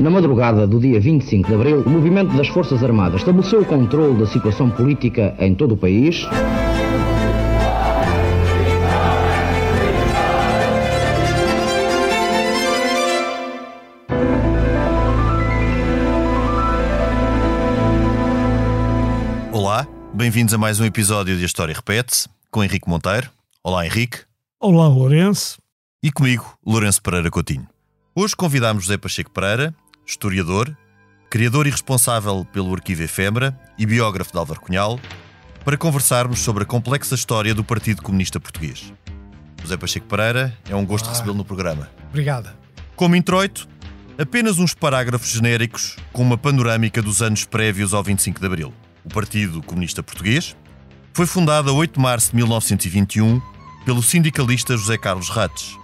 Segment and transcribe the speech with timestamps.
[0.00, 4.18] Na madrugada do dia 25 de abril, o movimento das Forças Armadas estabeleceu o controle
[4.18, 6.24] da situação política em todo o país.
[19.52, 23.28] Olá, bem-vindos a mais um episódio de A História Repete-se, com Henrique Monteiro.
[23.62, 24.20] Olá, Henrique.
[24.58, 25.58] Olá, Lourenço.
[26.02, 27.68] E comigo, Lourenço Pereira Coutinho.
[28.14, 29.74] Hoje convidámos José Pacheco Pereira,
[30.10, 30.76] historiador,
[31.30, 34.98] criador e responsável pelo Arquivo Efêmera e biógrafo de Álvaro Cunhal,
[35.64, 38.92] para conversarmos sobre a complexa história do Partido Comunista Português.
[39.62, 41.88] José Pacheco Pereira, é um gosto recebê-lo no programa.
[42.08, 42.56] Obrigada.
[42.96, 43.68] Como introito,
[44.18, 48.74] apenas uns parágrafos genéricos com uma panorâmica dos anos prévios ao 25 de Abril.
[49.04, 50.56] O Partido Comunista Português
[51.12, 53.40] foi fundado a 8 de março de 1921
[53.84, 55.78] pelo sindicalista José Carlos Rates,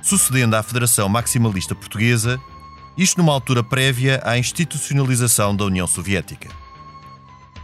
[0.00, 2.40] sucedendo à Federação Maximalista Portuguesa,
[2.96, 6.48] isto numa altura prévia à institucionalização da União Soviética.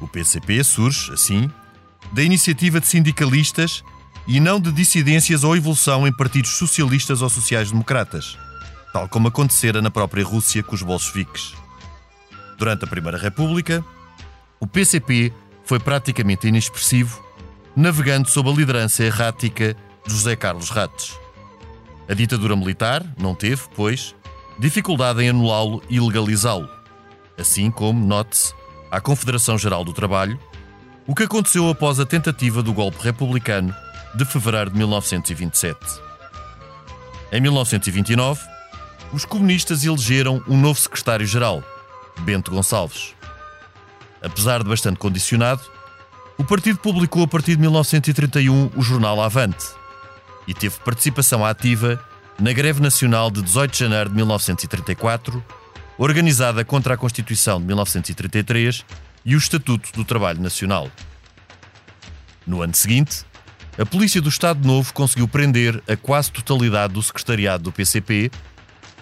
[0.00, 1.50] O PCP surge, assim,
[2.12, 3.82] da iniciativa de sindicalistas
[4.26, 8.36] e não de dissidências ou evolução em partidos socialistas ou sociais-democratas,
[8.92, 11.54] tal como acontecera na própria Rússia com os bolcheviques.
[12.58, 13.84] Durante a Primeira República,
[14.60, 15.32] o PCP
[15.64, 17.22] foi praticamente inexpressivo,
[17.74, 21.18] navegando sob a liderança errática de José Carlos Rates.
[22.08, 24.14] A ditadura militar não teve, pois,
[24.58, 26.68] dificuldade em anulá-lo e legalizá-lo,
[27.38, 28.54] assim como, note-se,
[28.90, 30.38] à Confederação Geral do Trabalho,
[31.06, 33.74] o que aconteceu após a tentativa do golpe republicano
[34.14, 35.78] de fevereiro de 1927.
[37.32, 38.40] Em 1929,
[39.12, 41.62] os comunistas elegeram um novo secretário-geral,
[42.20, 43.14] Bento Gonçalves.
[44.22, 45.62] Apesar de bastante condicionado,
[46.38, 49.66] o partido publicou a partir de 1931 o jornal Avante
[50.46, 52.02] e teve participação ativa
[52.40, 55.44] na greve nacional de 18 de janeiro de 1934,
[55.98, 58.84] organizada contra a Constituição de 1933
[59.24, 60.90] e o Estatuto do Trabalho Nacional.
[62.46, 63.24] No ano seguinte,
[63.78, 68.30] a Polícia do Estado Novo conseguiu prender a quase totalidade do secretariado do PCP,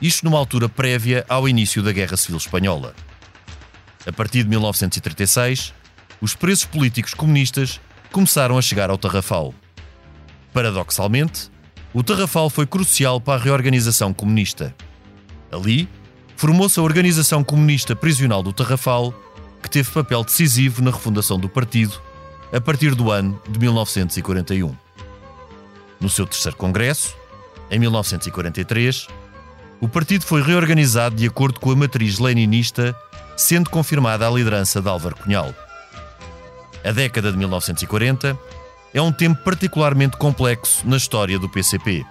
[0.00, 2.94] isto numa altura prévia ao início da Guerra Civil Espanhola.
[4.06, 5.74] A partir de 1936,
[6.20, 7.80] os presos políticos comunistas
[8.12, 9.54] começaram a chegar ao Tarrafal.
[10.52, 11.50] Paradoxalmente,
[11.92, 14.74] o Tarrafal foi crucial para a reorganização comunista.
[15.50, 15.88] Ali,
[16.36, 19.12] formou-se a Organização Comunista Prisional do Tarrafal,
[19.62, 22.00] que teve papel decisivo na refundação do partido
[22.52, 24.74] a partir do ano de 1941.
[26.00, 27.16] No seu terceiro congresso,
[27.70, 29.08] em 1943,
[29.80, 32.94] o partido foi reorganizado de acordo com a matriz leninista,
[33.36, 35.54] sendo confirmada a liderança de Álvaro Cunhal.
[36.84, 38.38] A década de 1940
[38.92, 42.04] é um tempo particularmente complexo na história do PCP.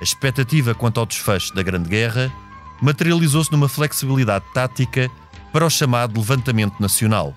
[0.00, 2.32] A expectativa quanto ao desfecho da Grande Guerra
[2.80, 5.10] materializou-se numa flexibilidade tática
[5.52, 7.34] para o chamado levantamento nacional.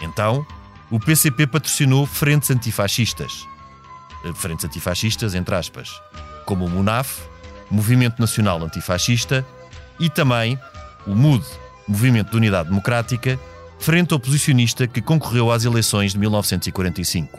[0.00, 0.46] Então,
[0.90, 3.46] o PCP patrocinou frentes antifascistas.
[4.34, 6.00] Frentes antifascistas, entre aspas,
[6.44, 7.22] como o MUNAF,
[7.70, 9.46] Movimento Nacional Antifascista,
[9.98, 10.58] e também
[11.06, 11.44] o MUD,
[11.88, 13.38] Movimento de Unidade Democrática,
[13.78, 17.38] frente oposicionista que concorreu às eleições de 1945.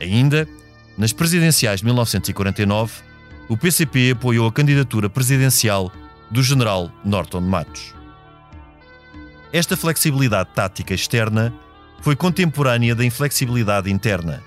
[0.00, 0.48] Ainda,
[0.96, 2.92] nas presidenciais de 1949,
[3.48, 5.92] o PCP apoiou a candidatura presidencial
[6.30, 7.94] do general Norton Matos.
[9.52, 11.52] Esta flexibilidade tática externa
[12.00, 14.42] foi contemporânea da inflexibilidade interna,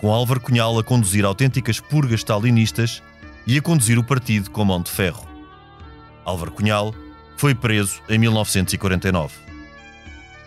[0.00, 3.02] com Álvaro Cunhal a conduzir autênticas purgas stalinistas
[3.46, 5.26] e a conduzir o partido com mão de ferro.
[6.24, 6.94] Álvaro Cunhal
[7.36, 9.41] foi preso em 1949.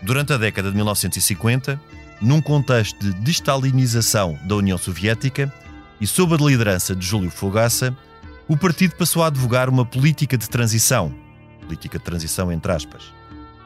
[0.02, 1.80] Durante a década de 1950,
[2.20, 5.52] num contexto de destalinização da União Soviética
[6.00, 7.96] e sob a liderança de Júlio Fogaça,
[8.48, 11.14] o partido passou a advogar uma política de transição,
[11.60, 13.12] política de transição entre aspas,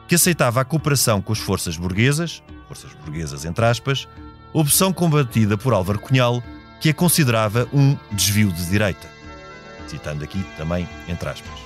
[0.07, 4.07] que aceitava a cooperação com as forças burguesas, forças burguesas entre aspas,
[4.53, 6.41] opção combatida por Álvaro Cunhal,
[6.81, 9.07] que a considerava um desvio de direita.
[9.87, 11.59] Citando aqui também entre aspas.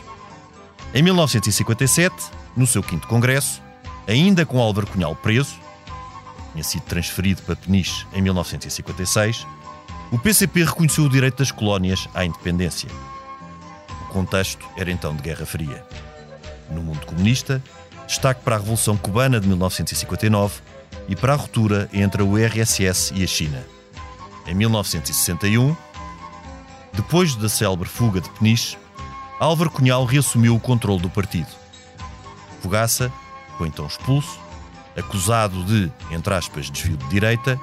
[0.94, 2.16] Em 1957,
[2.56, 3.62] no seu quinto congresso,
[4.08, 5.56] ainda com Álvaro Cunhal preso,
[6.52, 9.46] tinha sido transferido para Peniche em 1956,
[10.12, 12.90] o PCP reconheceu o direito das colónias à independência.
[14.04, 15.86] O contexto era então de Guerra Fria.
[16.72, 17.62] No mundo comunista,
[18.08, 20.62] destaque para a Revolução Cubana de 1959
[21.08, 23.64] e para a ruptura entre a URSS e a China.
[24.48, 25.76] Em 1961,
[26.94, 28.78] depois da célebre fuga de Peniche,
[29.40, 31.50] Álvaro Cunhal reassumiu o controle do partido.
[32.62, 33.12] Fogaça
[33.58, 34.40] foi então expulso,
[34.96, 37.60] acusado de, entre aspas, desvio de direita,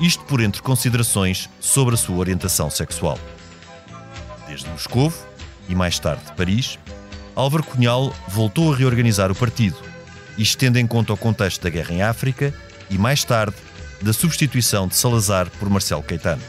[0.00, 3.18] isto por entre considerações sobre a sua orientação sexual.
[4.46, 5.16] Desde Moscovo,
[5.68, 6.78] e mais tarde de Paris,
[7.34, 9.76] Álvaro Cunhal voltou a reorganizar o partido,
[10.36, 12.52] isto tendo em conta o contexto da guerra em África
[12.90, 13.56] e, mais tarde,
[14.02, 16.42] da substituição de Salazar por Marcelo Caetano.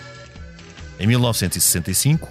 [1.00, 2.30] Em 1965,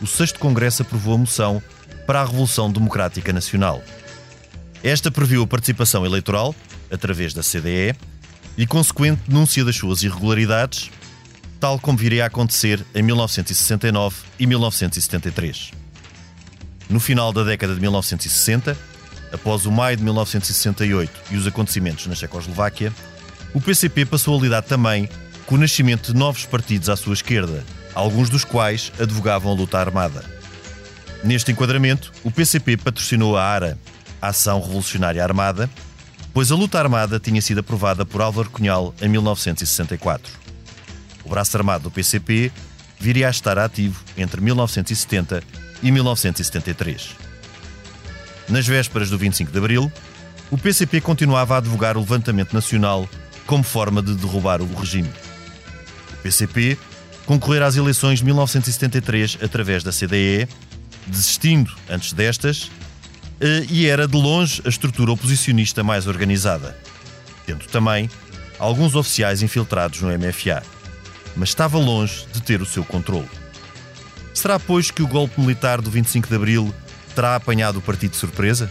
[0.00, 1.62] o 6 Congresso aprovou a moção
[2.06, 3.82] para a Revolução Democrática Nacional.
[4.82, 6.54] Esta previu a participação eleitoral,
[6.90, 7.94] através da CDE,
[8.56, 10.90] e consequente denúncia das suas irregularidades,
[11.60, 15.70] tal como viria a acontecer em 1969 e 1973.
[16.90, 18.76] No final da década de 1960,
[19.32, 22.92] após o maio de 1968 e os acontecimentos na Checoslováquia,
[23.54, 25.08] o PCP passou a lidar também
[25.46, 27.64] com o nascimento de novos partidos à sua esquerda,
[27.94, 30.24] alguns dos quais advogavam a luta armada.
[31.22, 33.78] Neste enquadramento, o PCP patrocinou a ARA,
[34.22, 35.68] Ação Revolucionária Armada,
[36.32, 40.32] pois a luta armada tinha sido aprovada por Álvaro Cunhal em 1964.
[41.24, 42.52] O braço armado do PCP
[42.98, 45.42] viria a estar ativo entre 1970
[45.82, 47.10] e 1973.
[48.48, 49.92] Nas vésperas do 25 de Abril,
[50.50, 53.08] o PCP continuava a advogar o levantamento nacional
[53.46, 55.10] como forma de derrubar o regime.
[56.12, 56.78] O PCP
[57.26, 60.48] concorrer às eleições de 1973 através da CDE,
[61.06, 62.70] desistindo antes destas,
[63.70, 66.76] e era de longe a estrutura oposicionista mais organizada,
[67.44, 68.08] tendo também
[68.58, 70.62] alguns oficiais infiltrados no MFA,
[71.36, 73.28] mas estava longe de ter o seu controle.
[74.32, 76.74] Será, pois, que o golpe militar do 25 de Abril
[77.14, 78.70] terá apanhado o partido de surpresa?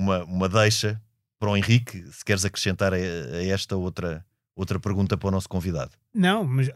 [0.00, 1.00] Uma, uma deixa
[1.38, 4.24] para o Henrique, se queres acrescentar a, a esta outra,
[4.56, 5.92] outra pergunta para o nosso convidado.
[6.14, 6.72] Não, mas uh,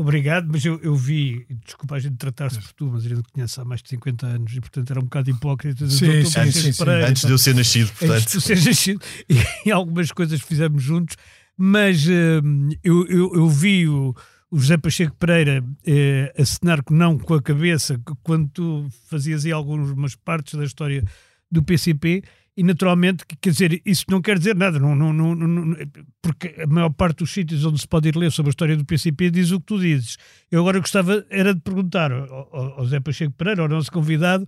[0.00, 3.60] obrigado, mas eu, eu vi, desculpa a gente tratar-se por tu, mas eu não conheço
[3.60, 5.88] há mais de 50 anos e portanto era um bocado hipócrita.
[5.88, 6.84] Sim, sim, sim, sim.
[7.06, 8.12] Antes de eu ser nascido, portanto.
[8.12, 11.16] Antes de eu ser nascido, e, e algumas coisas fizemos juntos,
[11.56, 12.42] mas uh,
[12.82, 14.14] eu, eu, eu, vi o,
[14.50, 19.52] o José Pacheco Pereira uh, assinar que não com a cabeça quando tu fazias aí
[19.52, 21.04] algumas partes da história
[21.50, 22.24] do PCP
[22.56, 25.76] e naturalmente, quer dizer, isso não quer dizer nada, não, não, não, não,
[26.20, 28.84] porque a maior parte dos sítios onde se pode ir ler sobre a história do
[28.84, 30.18] PCP diz o que tu dizes.
[30.50, 34.46] Eu agora gostava era de perguntar ao, ao Zé Pacheco Pereira, ao nosso convidado,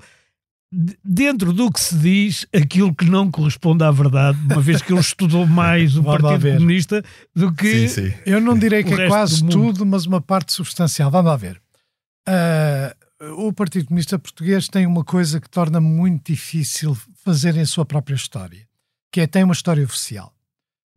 [1.05, 5.01] dentro do que se diz, aquilo que não corresponde à verdade, uma vez que ele
[5.01, 7.03] estudou mais o Partido Comunista
[7.35, 7.89] do que.
[7.89, 8.15] Sim, sim.
[8.27, 11.11] Eu não direi que é quase tudo, mas uma parte substancial.
[11.11, 11.61] Vamos lá ver.
[12.29, 17.85] Uh, o Partido Comunista Português tem uma coisa que torna muito difícil fazerem a sua
[17.85, 18.67] própria história,
[19.13, 20.35] que é tem uma história oficial.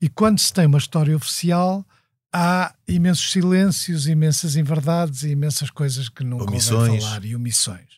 [0.02, 1.86] E quando se tem uma história oficial,
[2.34, 7.98] há imensos silêncios, imensas inverdades e imensas coisas que não convém falar e omissões.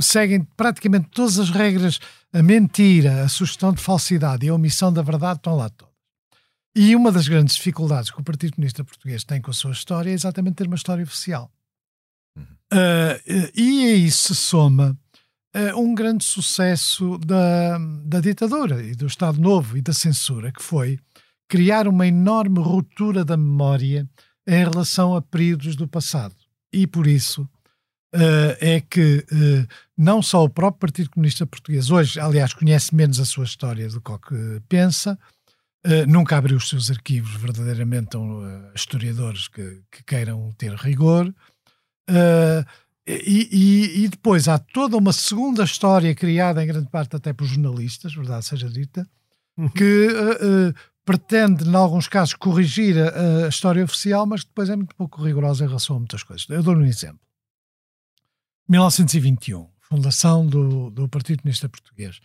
[0.00, 2.00] Seguem praticamente todas as regras,
[2.32, 5.94] a mentira, a sugestão de falsidade e a omissão da verdade estão lá todas.
[6.74, 10.10] E uma das grandes dificuldades que o Partido Comunista Português tem com a sua história
[10.10, 11.48] é exatamente ter uma história oficial.
[12.36, 14.98] Uh, e a isso se soma
[15.54, 20.62] uh, um grande sucesso da, da ditadura e do Estado Novo e da censura, que
[20.62, 20.98] foi
[21.48, 24.08] criar uma enorme ruptura da memória
[24.46, 26.34] em relação a períodos do passado.
[26.72, 27.42] E por isso
[28.12, 29.24] uh, é que
[29.96, 34.00] não só o próprio Partido Comunista Português, hoje, aliás, conhece menos a sua história do
[34.00, 35.16] que pensa,
[36.08, 41.32] nunca abriu os seus arquivos verdadeiramente a historiadores que, que queiram ter rigor.
[42.08, 42.64] Uh,
[43.06, 47.46] e, e, e, depois há toda uma segunda história criada em grande parte até por
[47.46, 49.06] jornalistas, verdade seja dita,
[49.58, 49.68] uhum.
[49.68, 54.76] que uh, uh, pretende, em alguns casos, corrigir a, a, história oficial, mas depois é
[54.76, 56.48] muito pouco rigorosa em relação a muitas coisas.
[56.48, 57.20] Eu dou um exemplo.
[58.68, 62.20] 1921, fundação do, do Partido Comunista Português.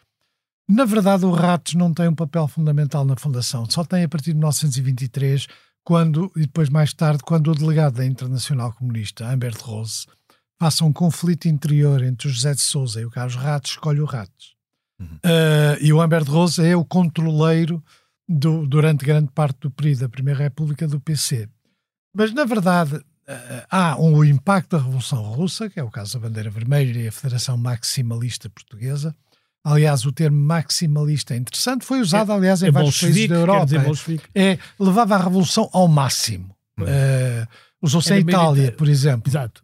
[0.68, 4.32] Na verdade, o Ratos não tem um papel fundamental na fundação, só tem a partir
[4.32, 5.48] de 1923
[5.90, 10.06] quando, e depois mais tarde, quando o delegado da Internacional Comunista, Humbert Rose,
[10.56, 14.06] passa um conflito interior entre o José de Souza e o Carlos Ratos, escolhe o
[14.06, 14.56] Ratos.
[15.02, 15.08] Uhum.
[15.08, 17.84] Uh, e o Humbert Rose é o controleiro
[18.28, 21.50] do, durante grande parte do período da Primeira República do PC.
[22.16, 26.14] Mas, na verdade, uh, há um, o impacto da Revolução Russa, que é o caso
[26.14, 29.16] da Bandeira Vermelha e a Federação Maximalista Portuguesa,
[29.64, 33.36] Aliás, o termo maximalista é interessante, foi usado, é, aliás, em é vários países da
[33.36, 33.68] Europa.
[34.34, 36.56] É, levava a revolução ao máximo.
[36.80, 37.48] Uh,
[37.82, 39.30] Usou-se em Itália, por exemplo.
[39.30, 39.64] Exato.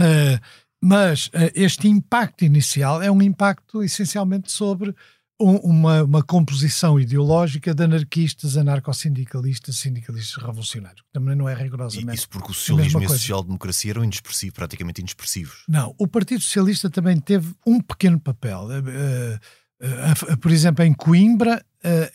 [0.00, 0.38] Uh,
[0.82, 4.94] mas uh, este impacto inicial é um impacto essencialmente sobre
[5.40, 12.10] um, uma, uma composição ideológica de anarquistas, anarcossindicalistas, sindicalistas revolucionários, também não é rigorosamente.
[12.10, 15.64] E isso porque o socialismo e a social-democracia eram inexpressivos, praticamente inexpressivos.
[15.68, 18.66] Não, o Partido Socialista também teve um pequeno papel.
[18.68, 21.64] Uh, uh, por exemplo, em Coimbra,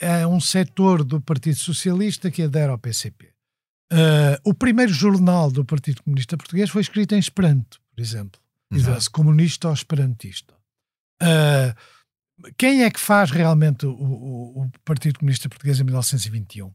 [0.01, 3.31] é um setor do Partido Socialista que adere ao PCP.
[4.43, 8.41] o primeiro jornal do Partido Comunista Português foi escrito em Esperanto, por exemplo.
[8.73, 8.97] Uhum.
[9.11, 10.53] Comunista ou Esperantista.
[11.21, 11.73] Uh,
[12.57, 16.71] quem é que faz realmente o, o, o, Partido Comunista Português em 1921?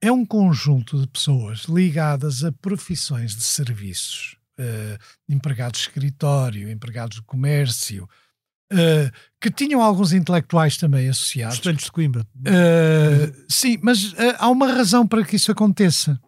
[0.00, 7.16] É um conjunto de pessoas ligadas a profissões de serviços, uh, empregados de escritório, empregados
[7.16, 8.08] de comércio,
[8.72, 11.56] uh, que tinham alguns intelectuais também associados.
[11.56, 12.26] Estudantes de Coimbra.
[12.36, 16.20] Uh, sim, mas há uma razão para que isso aconteça,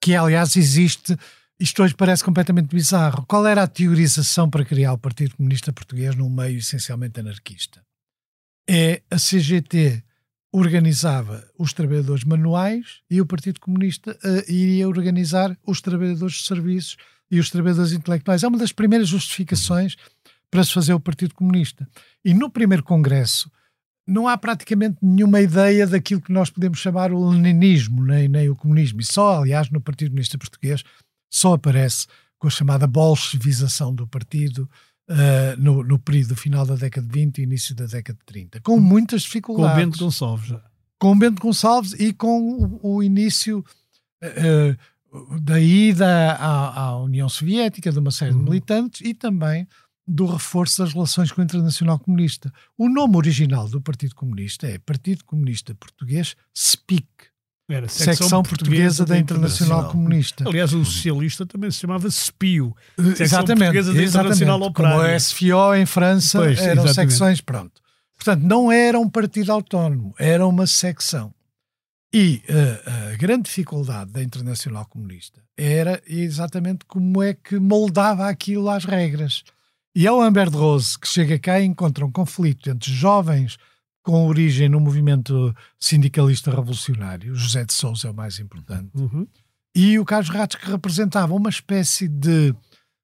[0.00, 1.16] que aliás existe
[1.58, 3.24] isto hoje parece completamente bizarro.
[3.26, 7.85] Qual era a teorização para criar o Partido Comunista Português num meio essencialmente anarquista?
[8.68, 10.02] É a CGT
[10.52, 16.96] organizava os trabalhadores manuais e o Partido Comunista uh, iria organizar os trabalhadores de serviços
[17.30, 18.42] e os trabalhadores intelectuais.
[18.42, 19.96] É uma das primeiras justificações
[20.50, 21.86] para se fazer o Partido Comunista.
[22.24, 23.50] E no primeiro congresso
[24.06, 28.54] não há praticamente nenhuma ideia daquilo que nós podemos chamar o leninismo, nem, nem o
[28.54, 29.00] comunismo.
[29.00, 30.84] E só, aliás, no Partido Comunista Português,
[31.28, 32.06] só aparece
[32.38, 34.70] com a chamada bolchevização do partido,
[35.08, 38.60] uh, no, no período final da década de 20 e início da década de 30,
[38.60, 39.74] com muitas dificuldades.
[39.74, 40.54] Com o Bento Gonçalves.
[40.98, 43.64] Com o Bento Gonçalves e com o, o início
[44.22, 48.44] uh, da ida à, à, União Soviética de uma série de uhum.
[48.44, 49.66] militantes e também
[50.06, 52.52] do reforço das relações com o Internacional Comunista.
[52.78, 57.06] O nome original do Partido Comunista é Partido Comunista Português SPIC,
[57.68, 60.48] era secção, secção portuguesa, portuguesa, da Internacional, Internacional, Comunista.
[60.48, 62.76] Aliás, o socialista também se chamava SPIO.
[62.96, 63.72] Exatamente.
[63.72, 64.96] Portuguesa da Internacional Operária.
[64.96, 66.94] Como a SFIO em França pois, eram exatamente.
[66.94, 67.80] secções, pronto.
[68.16, 71.34] Portanto, não era um partido autónomo, era uma secção.
[72.14, 78.70] E uh, a grande dificuldade da Internacional Comunista era exatamente como é que moldava aquilo
[78.70, 79.42] às regras.
[79.94, 83.58] E é o Ambert Rose que chega cá e encontra um conflito entre jovens
[84.06, 89.26] com origem no movimento sindicalista revolucionário, José de Souza é o mais importante, uhum.
[89.74, 92.54] e o Carlos Ratos, que representava uma espécie de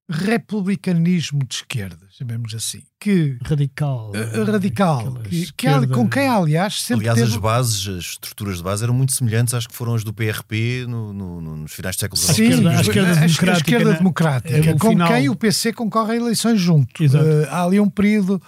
[0.09, 7.09] republicanismo de esquerda, chamemos assim, que radical, uh, radical, que, que, com quem aliás sempre
[7.09, 7.32] aliás teve...
[7.32, 10.87] as bases, as estruturas de base eram muito semelhantes às que foram as do PRP
[10.87, 12.37] no, no, no, nos finais do século XIX.
[12.37, 13.97] Sim, a esquerda, a democrática, a esquerda né?
[13.97, 15.09] democrática é, com final...
[15.09, 17.02] quem o PC concorre a eleições junto.
[17.02, 18.40] Uh, há ali um período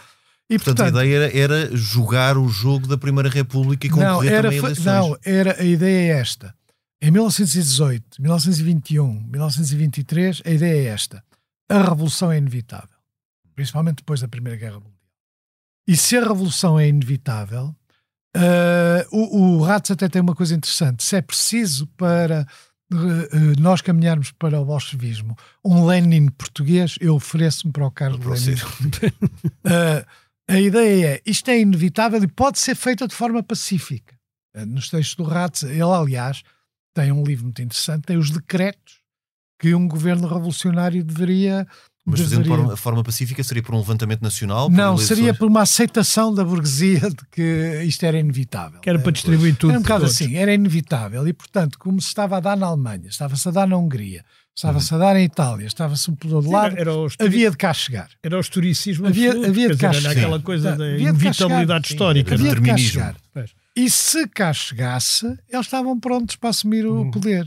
[0.48, 4.12] e, portanto, portanto, a ideia era, era, jogar o jogo da Primeira República e concorrer
[4.12, 4.84] não, era, também a eleições.
[4.84, 6.54] Não, era, a ideia é esta.
[7.00, 11.24] Em 1918, 1921, 1923, a ideia é esta.
[11.68, 12.88] A revolução é inevitável.
[13.54, 14.94] Principalmente depois da Primeira Guerra Mundial.
[15.86, 17.74] E se a revolução é inevitável,
[18.36, 21.04] uh, o, o Ratz até tem uma coisa interessante.
[21.04, 22.46] Se é preciso para
[22.92, 28.26] uh, nós caminharmos para o bolchevismo um Lenin português, eu ofereço-me para o cargo de
[28.26, 28.60] Lenin.
[28.60, 30.06] uh,
[30.48, 34.14] A ideia é, isto é inevitável e pode ser feito de forma pacífica.
[34.54, 36.42] Eh, nos textos do Ratz, ele, aliás,
[36.94, 39.02] tem um livro muito interessante, tem os decretos
[39.58, 41.66] que um governo revolucionário deveria.
[42.04, 44.68] Mas fazendo de forma, forma pacífica seria por um levantamento nacional?
[44.68, 48.78] Não, seria por uma aceitação da burguesia de que isto era inevitável.
[48.80, 49.70] Que era para distribuir tudo.
[49.70, 51.26] Era um bocado assim, era inevitável.
[51.26, 54.22] E, portanto, como se estava a dar na Alemanha, estava-se a dar na Hungria,
[54.56, 58.08] Estava-se a dar em Itália, estava-se um pelo lado, era, era havia de cá chegar.
[58.22, 60.20] Era o historicismo havia, absoluto, havia de cá dizer, chegar.
[60.20, 62.34] aquela coisa da inevitabilidade histórica.
[62.34, 63.16] Havia de cá chegar.
[63.74, 67.10] E se cá chegasse, eles estavam prontos para assumir o hum.
[67.10, 67.44] poder.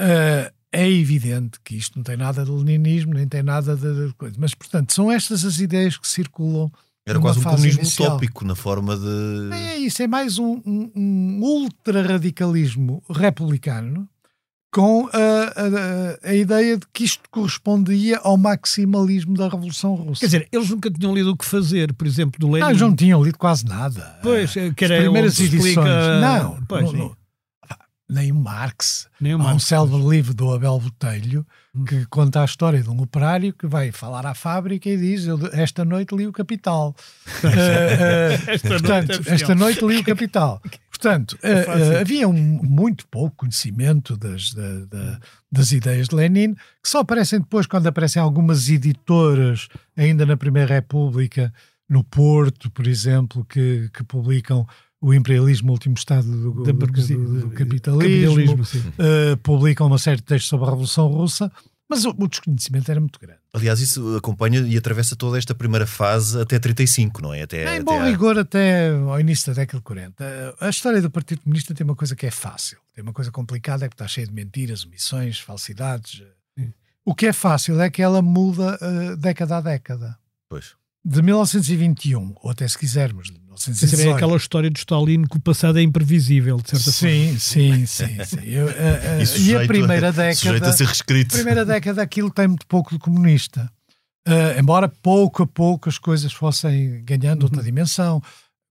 [0.00, 4.14] Uh, é evidente que isto não tem nada de leninismo, nem tem nada de, de
[4.14, 4.36] coisa.
[4.38, 6.70] Mas, portanto, são estas as ideias que circulam
[7.06, 8.08] era quase um comunismo inicial.
[8.08, 9.54] utópico na forma de.
[9.54, 14.08] É isso, é mais um, um, um ultra-radicalismo republicano
[14.76, 20.20] com a, a, a, ideia de que isto correspondia ao maximalismo da Revolução Russa.
[20.20, 22.60] Quer dizer, eles nunca tinham lido o que fazer, por exemplo, do Lenin.
[22.60, 24.18] Não, eles não tinham lido quase nada.
[24.22, 25.64] Pois, que era As primeiras edições.
[25.64, 26.20] Explica...
[26.20, 27.16] Não, pois, não, não,
[28.08, 29.08] nem o Marx.
[29.18, 29.50] Nem o Marx.
[29.50, 31.84] Há um célebre livro do Abel Botelho hum.
[31.84, 35.84] que conta a história de um operário que vai falar à fábrica e diz: Esta
[35.84, 36.94] noite li o Capital.
[37.42, 40.60] uh, uh, esta, portanto, noite é esta noite li o Capital.
[40.98, 45.20] Portanto, uh, havia um, muito pouco conhecimento das, da, da,
[45.52, 50.74] das ideias de Lenin, que só aparecem depois quando aparecem algumas editoras, ainda na Primeira
[50.74, 51.52] República,
[51.86, 54.66] no Porto, por exemplo, que, que publicam
[54.98, 56.86] o imperialismo, o último estado do, do, do, do
[57.50, 61.52] capitalismo, capitalismo uh, publicam uma série de textos sobre a Revolução Russa,
[61.88, 63.38] Mas o, o, desconhecimento era muito grande.
[63.52, 67.42] Aliás, isso acompanha e atravessa toda esta primeira fase até 35, não é?
[67.42, 68.04] Até, em bom a...
[68.04, 70.56] rigor, até ao início da década de 40.
[70.60, 73.86] A história do Partido Comunista tem uma coisa que é fácil, tem uma coisa complicada,
[73.86, 76.22] é que está cheia de mentiras, omissões, falsidades.
[77.04, 80.18] O que é fácil é que ela muda uh, década a década.
[80.48, 80.74] Pois.
[81.04, 84.08] De 1921, ou até se quisermos, de 1918.
[84.08, 87.38] É aquela história de Stalin que o passado é imprevisível, de certa sim, forma.
[87.38, 88.40] Sim, sim, sim.
[88.46, 90.68] Eu, uh, uh, e, a primeira década.
[90.68, 91.34] a ser reescrito.
[91.34, 93.70] A primeira década aquilo tem muito pouco de comunista.
[94.26, 97.64] Uh, embora pouco a pouco as coisas fossem ganhando outra uhum.
[97.64, 98.22] dimensão,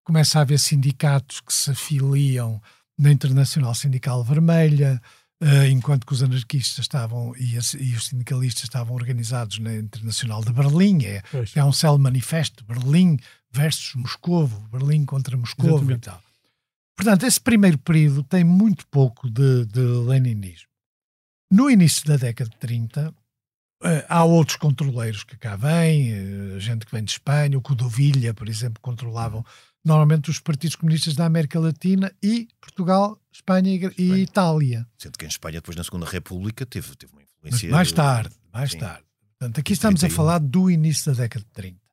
[0.03, 2.61] começa a haver sindicatos que se afiliam
[2.97, 5.01] na Internacional Sindical Vermelha,
[5.43, 10.53] Uh, enquanto que os anarquistas estavam e, e, os sindicalistas estavam organizados na Internacional de
[10.53, 11.21] Berlim, é,
[11.53, 13.19] é um céu manifesto, Berlim
[13.55, 16.21] versus Moscovo, Berlim contra Moscovo e tal.
[16.95, 20.67] Portanto, esse primeiro período tem muito pouco de, de leninismo.
[21.51, 23.13] No início da década de 30, uh,
[23.87, 28.33] eh, há outros controleiros que cá vêm, uh, gente que vem de Espanha, o Codovilha,
[28.33, 29.45] por exemplo, controlavam
[29.83, 34.17] normalmente os partidos comunistas da América Latina e Portugal, Espanha e, Espanha.
[34.17, 34.87] Itália.
[34.97, 37.69] Sendo que em Espanha, depois na Segunda República, teve, teve uma influência.
[37.69, 38.79] mais tarde, mais sim.
[38.79, 39.05] tarde.
[39.37, 40.13] Portanto, aqui estamos 31.
[40.13, 41.84] a falar do início da década de 30.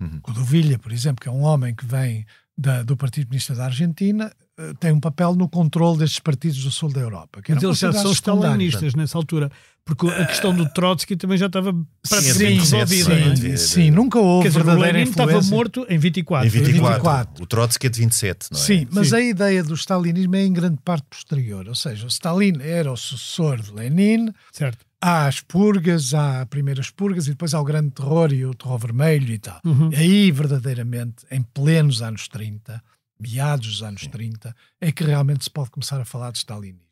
[0.00, 0.20] Uhum.
[0.20, 2.24] Codovilha, por exemplo, que é um homem que vem
[2.56, 6.70] da, do Partido Comunista da Argentina, eh, tem um papel no controle destes partidos do
[6.70, 7.40] sul da Europa.
[7.40, 9.50] Que Mas eles já são stalinistas nessa altura,
[9.84, 11.72] porque a questão do Trotsky também já estava
[12.08, 13.36] praticamente resolvida.
[13.36, 16.46] Sim, sim, sim, nunca houve Quer dizer, o Lenin estava morto em 24.
[16.46, 16.94] Em 24.
[16.96, 17.44] 24.
[17.44, 18.62] O Trotsky é de 27, não é?
[18.62, 19.14] Sim, mas sim.
[19.14, 22.96] a ideia do stalinismo é em grande parte posterior, ou seja, o Stalin era o
[22.96, 24.87] sucessor de Lenin, certo.
[25.00, 28.78] Há as purgas, há primeiras purgas e depois há o grande terror e o terror
[28.78, 29.60] vermelho e tal.
[29.64, 29.90] Uhum.
[29.96, 32.82] Aí, verdadeiramente, em plenos anos 30
[33.20, 34.10] meados dos anos Sim.
[34.10, 36.86] 30, é que realmente se pode começar a falar de stalinismo.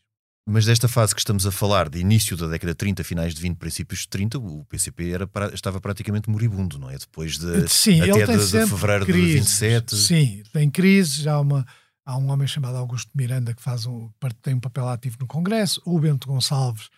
[0.49, 3.43] Mas desta fase que estamos a falar, de início da década de 30, finais de
[3.43, 6.97] 20, princípios de 30, o PCP era, estava praticamente moribundo, não é?
[6.97, 9.29] Depois de, Sim, até de, de, fevereiro crises.
[9.29, 9.97] de 27.
[9.97, 11.66] Sim, tem crises, há, uma,
[12.05, 14.09] há um homem chamado Augusto Miranda que faz um,
[14.40, 16.90] tem um papel ativo no Congresso, o Bento Gonçalves,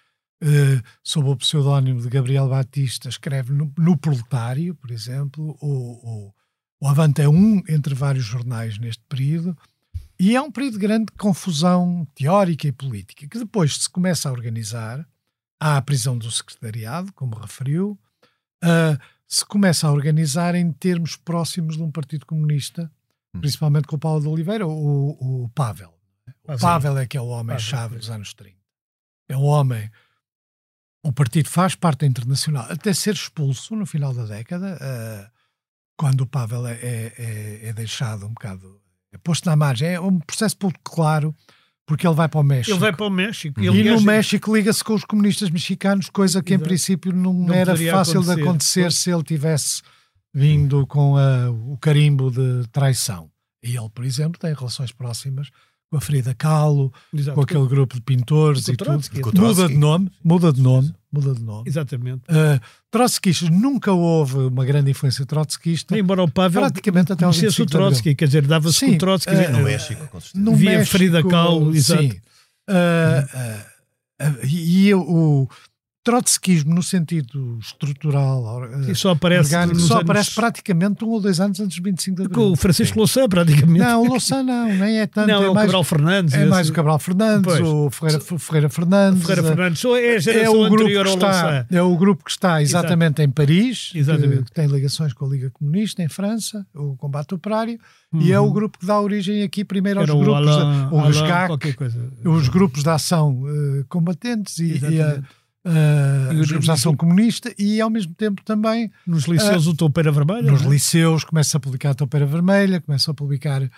[0.42, 6.34] eh, sob o pseudónimo de Gabriel Batista, escreve no, no Proletário, por exemplo, o, o
[6.80, 9.56] o Avante é um entre vários jornais neste período,
[10.18, 14.32] e é um período de grande confusão teórica e política, que depois se começa a
[14.32, 15.06] organizar.
[15.60, 17.98] Há a prisão do secretariado, como referiu,
[18.62, 22.90] uh, se começa a organizar em termos próximos de um partido comunista,
[23.34, 23.40] hum.
[23.40, 25.92] principalmente com o Paulo de Oliveira, o, o Pavel.
[26.44, 28.56] O Pavel é que é o homem-chave dos anos 30.
[29.28, 29.90] É um homem.
[31.08, 34.76] O partido faz parte da internacional, até ser expulso no final da década.
[34.76, 35.30] Uh,
[35.96, 38.78] quando o Pavel é, é, é, é deixado um bocado,
[39.10, 39.88] é posto na margem.
[39.88, 41.34] É um processo pouco claro,
[41.86, 42.72] porque ele vai para o México.
[42.72, 43.58] Ele vai para o México.
[43.58, 46.62] E, no México liga-se com os comunistas mexicanos, coisa que Exato.
[46.62, 48.34] em princípio não, não era fácil acontecer.
[48.34, 49.80] de acontecer se ele tivesse
[50.34, 53.30] vindo com a, o carimbo de traição.
[53.62, 55.48] E ele, por exemplo, tem relações próximas
[55.90, 57.34] com a Frida Kahlo, Exato.
[57.34, 59.00] com aquele grupo de pintores e tudo.
[59.34, 61.68] Muda de nome, muda de nome, muda de nome.
[61.68, 62.22] Exatamente.
[62.28, 65.98] Uh, trotskistas, nunca houve uma grande influência trotskista.
[65.98, 69.34] Embora o Pavel praticamente até conhecesse o Trotsky, quer dizer, dava-se com o Trotsky.
[69.34, 70.44] Uh, no México, com certeza.
[70.44, 72.02] No Via México, Frida Kahlo, exato.
[72.02, 72.20] Sim.
[72.68, 75.48] Uh, e o,
[76.08, 80.04] trotskismo no sentido estrutural e só aparece, orgânico, só anos...
[80.04, 82.34] aparece praticamente um ou dois anos antes de 25 de abril.
[82.34, 83.80] Com o Francisco Louçã, praticamente.
[83.80, 85.28] Não, o Louçã não, nem é tanto.
[85.28, 86.32] Não, é, é o mais, Cabral Fernandes.
[86.34, 87.60] É mais o Cabral Fernandes, pois.
[87.60, 89.22] o Ferreira, Ferreira Fernandes.
[89.22, 92.24] O Ferreira Fernandes é a geração é o grupo anterior que está, É o grupo
[92.24, 93.22] que está exatamente Exato.
[93.22, 94.02] em Paris, que,
[94.44, 97.78] que, tem ligações com a Liga Comunista em França, o Combate Operário,
[98.10, 98.22] uhum.
[98.22, 98.52] e é o uhum.
[98.52, 101.76] grupo que dá origem aqui primeiro aos Era grupos, o Alain, os GAC,
[102.24, 105.22] os grupos de ação uh, combatentes e, e a
[105.66, 110.50] uh, a organização comunista e ao mesmo tempo também nos liceus uh, o Toupeira Vermelha
[110.50, 110.68] nos é?
[110.68, 113.70] liceus começa a publicar a Toupeira Vermelha começa a publicar uh,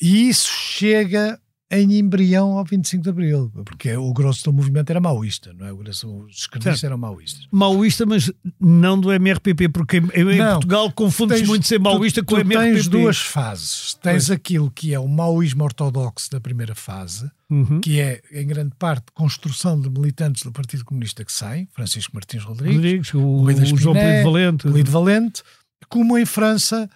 [0.00, 5.00] e isso chega em embrião ao 25 de Abril, porque o grosso do movimento era
[5.00, 5.72] maoísta, não é?
[5.72, 7.46] O grosso, os esquerdistas eram maoístas.
[7.50, 12.26] Maoísta, mas não do MRPP, porque em, em não, Portugal confunde-se muito ser maoísta tu,
[12.26, 12.72] com o MRPP.
[12.72, 13.94] tens duas fases.
[13.94, 14.30] Tens pois.
[14.30, 17.80] aquilo que é o maoísmo ortodoxo da primeira fase, uhum.
[17.80, 22.44] que é, em grande parte, construção de militantes do Partido Comunista que saem, Francisco Martins
[22.44, 24.90] Rodrigues, Rodrigues o, o, o João Pedro Valente.
[24.90, 25.42] Valente,
[25.88, 26.88] como em França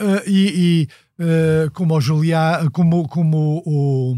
[0.00, 0.88] uh, e, e
[1.20, 4.16] uh, como o Juliá, como, como o,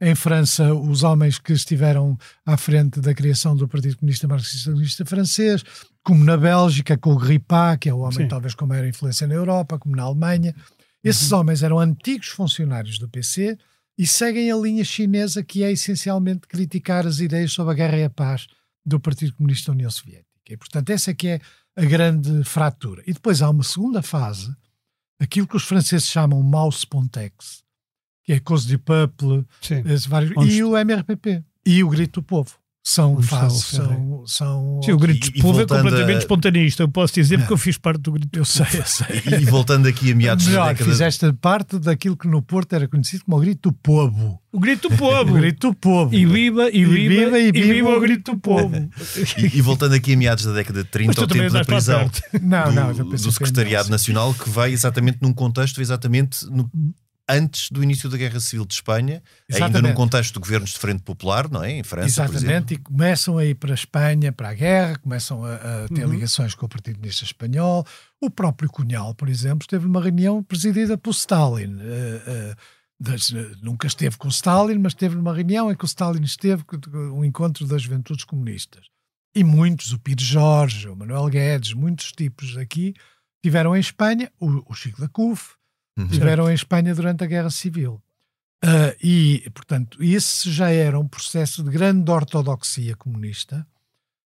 [0.00, 5.62] em França, os homens que estiveram à frente da criação do Partido Comunista Marxista-Leninista francês,
[6.02, 8.28] como na Bélgica, com o Gripá, que é o homem Sim.
[8.28, 10.54] talvez com maior influência na Europa, como na Alemanha.
[11.02, 11.40] Esses uhum.
[11.40, 13.56] homens eram antigos funcionários do PC
[13.98, 18.04] e seguem a linha chinesa que é essencialmente criticar as ideias sobre a guerra e
[18.04, 18.46] a paz
[18.84, 20.26] do Partido Comunista da União Soviética.
[20.48, 21.40] E, portanto, essa é que é
[21.74, 23.02] a grande fratura.
[23.06, 24.54] E depois há uma segunda fase,
[25.18, 27.64] aquilo que os franceses chamam mouse pontex,
[28.24, 29.46] que é Cause du Peuple,
[30.06, 34.80] vários, e o MRPP, e o Grito do Povo são fases, são, são...
[34.80, 36.18] Sim, o Grito de Povo é completamente a...
[36.18, 39.40] espontaneista, eu posso dizer, porque eu fiz parte do Grito Eu sei, eu sei.
[39.40, 40.88] E, voltando aqui a meados Melhor, da década...
[40.88, 44.40] fizeste parte daquilo que no Porto era conhecido como o Grito do Povo.
[44.52, 45.32] O Grito do Povo!
[45.34, 46.14] o Grito do Povo.
[46.14, 48.76] E viva, e viva, e viva, e viva, e viva o Grito do Povo.
[49.36, 52.08] e, e, voltando aqui a meados da década de 30, ao tempo da prisão
[52.40, 56.70] não, do, não, do Secretariado Nacional, que vai exatamente num contexto, exatamente no
[57.28, 59.76] antes do início da Guerra Civil de Espanha, Exatamente.
[59.76, 61.72] ainda num contexto de governos de frente popular, não é?
[61.72, 65.54] Em França, Exatamente, e começam a ir para a Espanha, para a guerra, começam a,
[65.54, 66.12] a ter uhum.
[66.12, 67.84] ligações com o Partido Comunista Espanhol.
[68.20, 71.74] O próprio Cunhal, por exemplo, esteve numa reunião presidida por Stalin.
[71.74, 72.56] Uh, uh,
[72.98, 76.64] das, uh, nunca esteve com Stalin, mas esteve numa reunião em que o Stalin esteve,
[77.12, 78.86] um encontro das juventudes comunistas.
[79.34, 82.94] E muitos, o Pires Jorge, o Manuel Guedes, muitos tipos aqui,
[83.44, 85.56] tiveram em Espanha, o, o Chico da CUF,
[85.96, 86.06] uhum.
[86.06, 88.02] estiveram em Espanha durante a Guerra Civil.
[88.64, 93.66] Uh, e, portanto, esse já era um processo de grande ortodoxia comunista.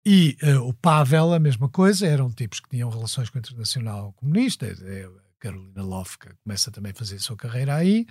[0.05, 4.12] E uh, o Pavel, a mesma coisa, eram tipos que tinham relações com a Internacional
[4.14, 4.66] Comunista.
[4.66, 8.07] É, a Carolina Lofka começa também a fazer a sua carreira aí,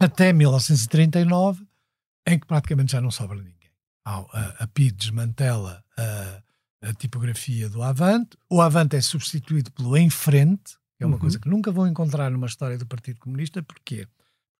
[0.00, 1.66] até 1939,
[2.26, 3.70] em que praticamente já não sobra ninguém.
[4.04, 4.18] A,
[4.60, 10.76] a PID desmantela a, a tipografia do Avante, o Avante é substituído pelo Em Frente,
[11.02, 11.20] é uma uhum.
[11.20, 13.62] coisa que nunca vão encontrar numa história do Partido Comunista.
[13.62, 14.06] Porquê?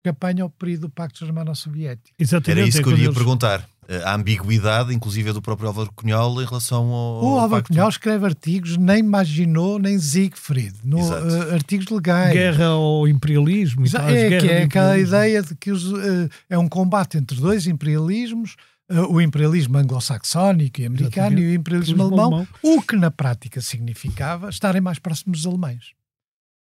[0.02, 2.16] Porque apanha o período do Pacto Germano-Soviético.
[2.48, 3.14] Era isso que eu ia eles...
[3.14, 3.68] perguntar.
[4.04, 7.24] A ambiguidade, inclusive, do próprio Álvaro Cunhal em relação ao.
[7.24, 12.32] O Álvaro Cunhal escreve artigos, nem imaginou, nem Siegfried, no, uh, artigos legais.
[12.32, 13.88] Guerra ao imperialismo.
[13.90, 17.66] Tal, é, que é aquela ideia de que os, uh, é um combate entre dois
[17.66, 18.56] imperialismos.
[18.88, 21.42] Uh, o imperialismo anglo-saxónico e americano Exatamente.
[21.42, 25.92] e o imperialismo alemão, alemão, o que na prática significava estarem mais próximos dos alemães.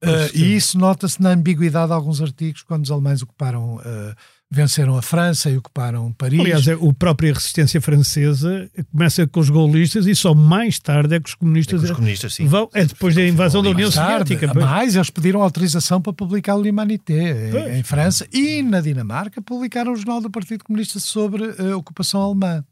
[0.03, 4.15] Uh, e isso nota-se na ambiguidade de alguns artigos quando os alemães ocuparam, uh,
[4.49, 6.39] venceram a França e ocuparam Paris.
[6.39, 11.19] Aliás, a é, própria resistência francesa começa com os gaullistas e só mais tarde é
[11.19, 12.47] que os comunistas, é os comunistas sim.
[12.47, 12.67] vão.
[12.73, 14.59] É depois da invasão da União tarde, Soviética.
[14.59, 19.93] Mais, eles pediram autorização para publicar o L'Humanité em, em, França e na Dinamarca publicaram
[19.93, 22.63] o Jornal do Partido Comunista sobre a ocupação alemã.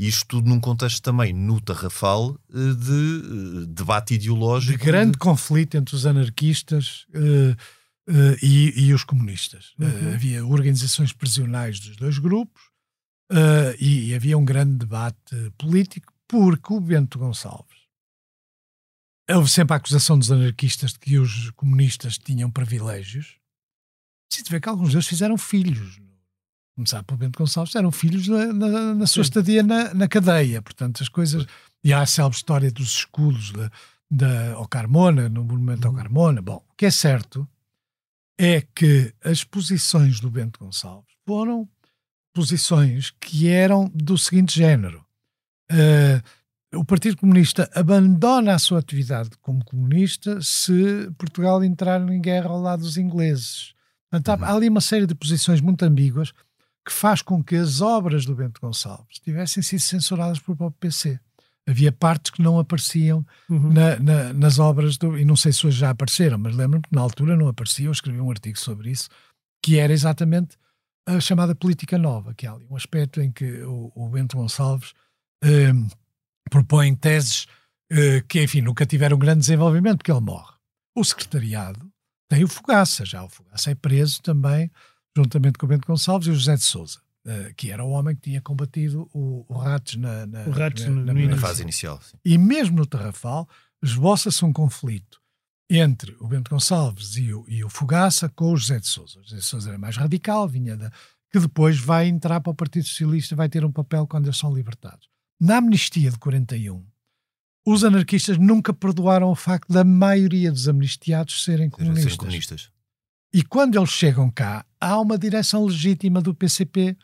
[0.00, 4.78] E isto tudo num contexto também no Tarrafal eh, de eh, debate ideológico.
[4.78, 5.18] De grande de...
[5.18, 7.52] conflito entre os anarquistas uh,
[8.10, 9.74] uh, e, e, os comunistas.
[9.78, 9.86] Uhum.
[9.86, 12.62] Uh, havia organizações prisionais dos dois grupos
[13.78, 17.78] e, e, havia um grande debate político porque o Bento Gonçalves.
[19.30, 23.36] Houve sempre a acusação dos anarquistas de que os comunistas tinham privilégios.
[24.32, 26.00] Se vê que alguns deles fizeram filhos
[26.80, 30.62] começar pelo Bento Gonçalves, eram filhos na, na, na sua estadia na, na, cadeia.
[30.62, 31.46] Portanto, as coisas.
[31.84, 33.70] E há a célebre história dos escudos da,
[34.10, 35.98] da, ao Carmona, no monumento ao uhum.
[35.98, 36.42] Carmona.
[36.42, 37.48] Bom, o que é certo
[38.38, 41.68] é que as posições do Bento Gonçalves foram
[42.32, 45.04] posições que eram do seguinte género.
[45.70, 52.50] Uh, o Partido Comunista abandona a sua atividade como comunista se Portugal entrar em guerra
[52.50, 53.74] ao lado dos ingleses.
[54.10, 56.32] Portanto, há, há ali uma série de posições muito ambíguas
[56.84, 61.20] que faz com que as obras do Bento Gonçalves tivessem sido censuradas pelo próprio PC.
[61.68, 63.72] Havia partes que não apareciam uhum.
[63.72, 66.94] na, na, nas obras, do, e não sei se hoje já apareceram, mas lembro-me que
[66.94, 69.08] na altura não aparecia, eu escrevi um artigo sobre isso,
[69.62, 70.56] que era exatamente
[71.06, 74.94] a chamada política nova, que é ali um aspecto em que o, o Bento Gonçalves
[75.44, 75.72] eh,
[76.50, 77.46] propõe teses
[77.90, 80.54] eh, que, enfim, nunca tiveram grande desenvolvimento, porque ele morre.
[80.96, 81.90] O secretariado
[82.28, 84.70] tem o Fogaça, já o Fogaça é preso também
[85.16, 88.14] juntamente com o Bento Gonçalves e o José de Souza, uh, que era o homem
[88.14, 92.00] que tinha combatido o, o Ratos na, na, o Ratos na, na, na fase inicial.
[92.02, 92.16] Sim.
[92.24, 93.48] E mesmo no Tarrafal,
[93.82, 95.20] esboça-se um conflito
[95.68, 99.20] entre o Bento Gonçalves e o, e o Fogaça com o José de Souza.
[99.20, 100.90] O José de Souza era mais radical, vinha da,
[101.30, 104.52] que depois vai entrar para o Partido Socialista, vai ter um papel quando eles são
[104.52, 105.08] libertados.
[105.40, 106.84] Na amnistia de 41,
[107.64, 112.02] os anarquistas nunca perdoaram o facto da maioria dos amnistiados serem comunistas.
[112.02, 112.70] Serem comunistas.
[113.32, 116.96] E quando eles chegam cá, há uma direção legítima do PCP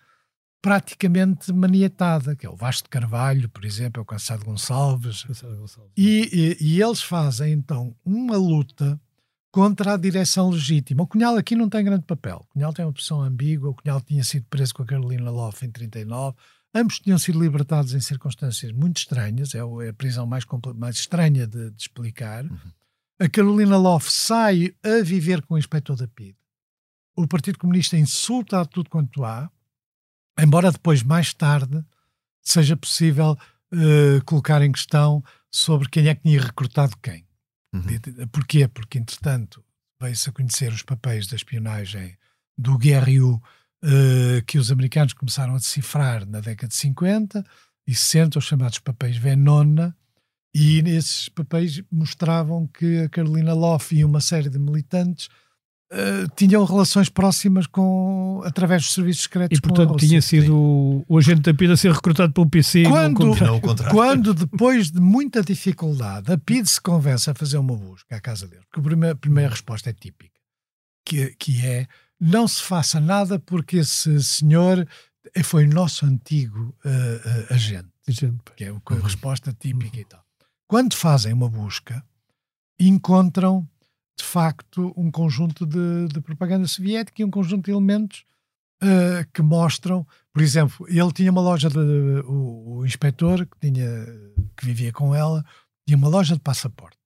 [0.61, 5.23] praticamente maniatada, que é o Vasco de Carvalho, por exemplo, é o Cansado Gonçalves.
[5.23, 5.77] Gonçalves.
[5.97, 9.01] E, e, e, eles fazem então uma luta
[9.53, 11.05] contra a direção legítima.
[11.05, 12.45] O Cunhal aqui não tem grande papel.
[12.45, 15.65] O Cunhal tem uma posição ambígua, o Cunhal tinha sido preso com a Carolina Loff
[15.65, 16.37] em 39,
[16.75, 21.47] ambos tinham sido libertados em circunstâncias muito estranhas, é, é a prisão mais, mais estranha
[21.47, 22.45] de, de explicar.
[22.45, 22.59] Uhum.
[23.19, 26.37] A Carolina Loff sai a viver com o inspetor da PID.
[27.17, 29.51] O Partido Comunista insulta a tudo quanto há,
[30.39, 31.83] embora depois, mais tarde,
[32.43, 33.33] seja possível
[33.73, 37.27] uh, colocar em questão sobre quem é que tinha recrutado quem.
[37.73, 38.29] Uhum.
[38.31, 38.69] Porquê?
[38.69, 39.65] Porque, entretanto,
[39.99, 42.17] veio-se a conhecer os papéis da espionagem
[42.57, 47.45] do GRU uh, que os americanos começaram a decifrar na década de 50
[47.87, 49.97] e 60, os chamados papéis Venona,
[50.59, 55.27] e nesses papéis mostravam que a Carolina Loff e uma série de militantes
[55.93, 59.59] uh, tinham relações próximas com através dos serviços secretos.
[59.59, 62.85] E portanto tinha sido o agente da PID a ser recrutado pelo PC.
[62.85, 68.17] Quando, não, quando depois de muita dificuldade a PID se convence a fazer uma busca
[68.17, 70.41] à casa dele, porque a primeira, a primeira resposta é típica,
[71.05, 71.87] que, que é
[72.19, 74.89] não se faça nada porque esse senhor
[75.45, 77.91] foi nosso antigo uh, uh, agente,
[78.57, 80.01] que é a resposta típica uhum.
[80.01, 80.26] e tal.
[80.69, 82.05] Quando fazem uma busca,
[82.79, 83.69] encontram
[84.19, 88.25] de facto um conjunto de, de propaganda soviética e um conjunto de elementos
[88.83, 91.79] uh, que mostram, por exemplo, ele tinha uma loja de
[92.27, 94.07] o, o inspetor que tinha
[94.57, 95.45] que vivia com ela
[95.87, 96.99] tinha uma loja de passaportes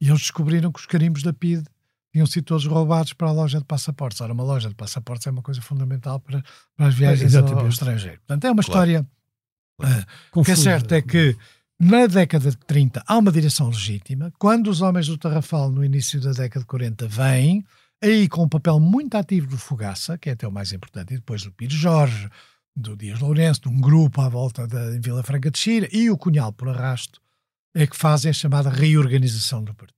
[0.00, 1.64] e eles descobriram que os carimbos da PID
[2.12, 4.20] tinham sido todos roubados para a loja de passaportes.
[4.20, 6.42] Ora, uma loja de passaportes é uma coisa fundamental para,
[6.74, 8.18] para as viagens é, ao, ao, estrangeiro.
[8.18, 8.90] Portanto, é uma claro.
[8.90, 9.06] história.
[9.78, 11.36] Uh, o que é certo é que
[11.78, 14.32] na década de 30 há uma direção legítima.
[14.38, 17.64] Quando os homens do Tarrafal, no início da década de 40, vêm,
[18.02, 21.16] aí com um papel muito ativo do Fogaça, que é até o mais importante, e
[21.16, 22.28] depois do Pires Jorge,
[22.74, 26.16] do Dias Lourenço, de um grupo à volta da Vila Franca de Xira, e o
[26.16, 27.20] Cunhal por arrasto,
[27.74, 29.96] é que fazem a chamada reorganização do partido.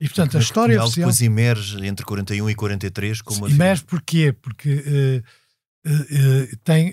[0.00, 1.08] E portanto, a história Cunhal oficial...
[1.08, 4.32] depois emerge entre 41 e 43 como Emerge porquê?
[4.32, 5.22] Porque
[5.86, 6.92] uh, uh, uh, tem,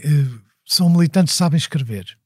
[0.63, 2.17] são militantes que sabem escrever.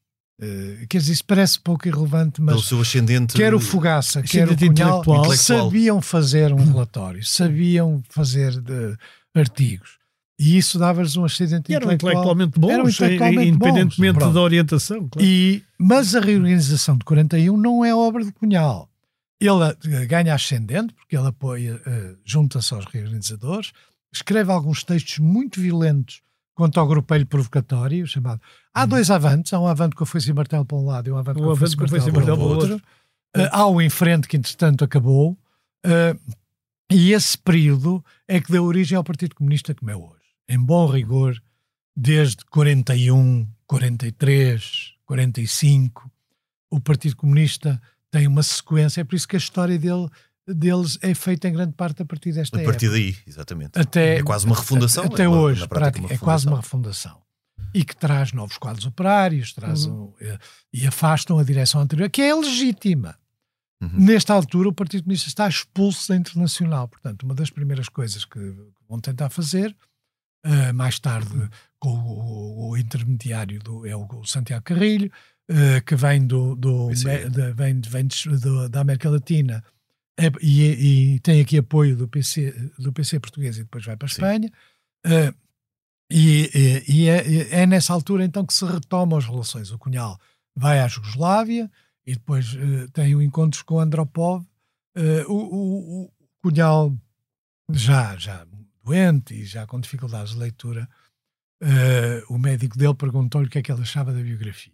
[0.42, 4.50] Uh, quer dizer, isso parece pouco irrelevante, mas o seu ascendente, quer o Fogaça, quer
[4.50, 8.98] o Cunhal, sabiam fazer um relatório, sabiam fazer de,
[9.34, 9.98] artigos.
[10.38, 15.08] E isso dava-lhes um ascendente eram intelectualmente bons, eram intelectualmente independentemente bons, da orientação.
[15.08, 15.26] Claro.
[15.26, 18.90] E, mas a reorganização de 41 não é obra de Cunhal.
[19.40, 23.72] Ele ganha ascendente, porque ele apoia, uh, junta-se aos reorganizadores,
[24.14, 26.25] escreve alguns textos muito violentos
[26.56, 28.42] quanto ao grupelho provocatório, chamado.
[28.74, 28.88] Há hum.
[28.88, 31.18] dois avantes, há um avante com a foice e martelo para um lado e um
[31.18, 32.76] avante com a foice e martelo, para o outro.
[33.36, 35.38] Uh, há o em frente que, entretanto, acabou.
[35.86, 36.34] Uh,
[36.90, 40.16] e esse período é que deu origem ao Partido Comunista como é hoje.
[40.48, 41.42] Em bom rigor,
[41.96, 46.10] desde 41, 43, 45,
[46.72, 49.02] o Partido Comunista tem uma sequência.
[49.02, 50.08] É por isso que a história dele
[50.48, 52.70] deles é feita em grande parte a partir desta época.
[52.70, 53.00] A partir época.
[53.00, 53.80] daí, exatamente.
[53.80, 55.04] Até, é quase uma refundação.
[55.06, 57.22] Até é uma, hoje, prática, é quase uma refundação.
[57.74, 60.06] E que traz novos quadros operários, traz uhum.
[60.06, 60.38] um, eh,
[60.72, 63.18] e afastam a direção anterior, que é legítima.
[63.82, 63.90] Uhum.
[63.94, 66.88] Nesta altura, o Partido Comunista está expulso da internacional.
[66.88, 68.40] Portanto, uma das primeiras coisas que
[68.88, 69.76] vão tentar fazer,
[70.46, 71.50] uh, mais tarde, uhum.
[71.80, 75.12] com o, o, intermediário do, é o, Santiago Carrilho,
[75.52, 77.04] uh, que vem, do, do, de,
[77.54, 78.08] vem, vem
[78.42, 79.64] do, da América Latina
[80.18, 84.06] é, e, e, tem aqui apoio do PC, do PC português e depois vai para
[84.06, 84.50] a Espanha.
[85.06, 85.36] Uh,
[86.10, 89.72] e, e é, é, nessa altura então que se retomam as relações.
[89.72, 90.18] O Cunhal
[90.56, 91.70] vai à Jugoslávia
[92.06, 94.46] e depois uh, tem encontros com Andropov.
[94.96, 96.96] Uh, o, o, o, Cunhal,
[97.72, 98.48] já, já
[98.84, 100.88] doente e já com dificuldades de leitura,
[102.30, 104.74] o médico dele perguntou-lhe o que é que ele achava da biografia.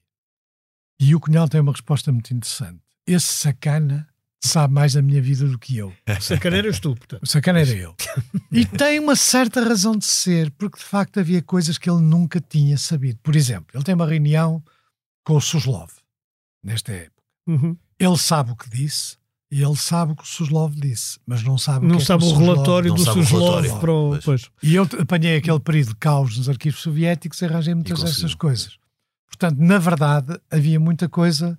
[1.00, 2.82] E o Cunhal tem uma resposta muito interessante.
[3.08, 4.11] Esse sacana
[4.44, 5.94] sabe mais da minha vida do que eu.
[6.18, 7.24] O sacana eras tu, portanto.
[7.24, 7.96] O sacana era eu.
[8.52, 12.42] E tem uma certa razão de ser, porque de facto havia coisas que ele nunca
[12.42, 13.20] tinha sabido.
[13.24, 14.62] Por exemplo, ele tem uma reunião
[15.24, 15.90] com o Suslov,
[16.62, 17.22] nesta época.
[17.48, 17.78] Uhum.
[17.98, 19.16] Ele sabe o que disse,
[19.52, 22.24] e ele sabe o que o Suslov disse, mas não sabe não o que sabe
[22.24, 23.80] é o relatório do Suslov.
[23.80, 24.20] Para o...
[24.24, 24.50] Pois.
[24.64, 28.78] E eu apanhei aquele período de caos nos arquivos soviéticos e arranjei muitas dessas coisas.
[29.28, 31.58] Portanto, na verdade, havia muita coisa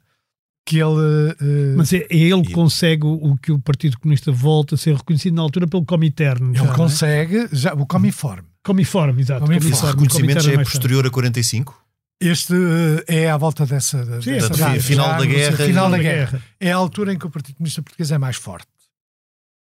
[0.65, 1.35] que ele.
[1.41, 4.97] Uh, Mas é, é ele que consegue o, que o Partido Comunista volta a ser
[4.97, 6.51] reconhecido na altura pelo Comiterno.
[6.51, 6.75] Ele já, é?
[6.75, 8.49] consegue, já, o Comiforme.
[8.65, 9.45] Comiforme, exato.
[9.45, 9.73] Comiforme.
[9.73, 11.83] Esse reconhecimento já é posterior a 45?
[12.21, 14.05] Este uh, é à volta dessa.
[14.23, 16.43] Sim, dessa já, final, já, da guerra, final da guerra.
[16.61, 18.69] É a altura em que o Partido Comunista Português é mais forte.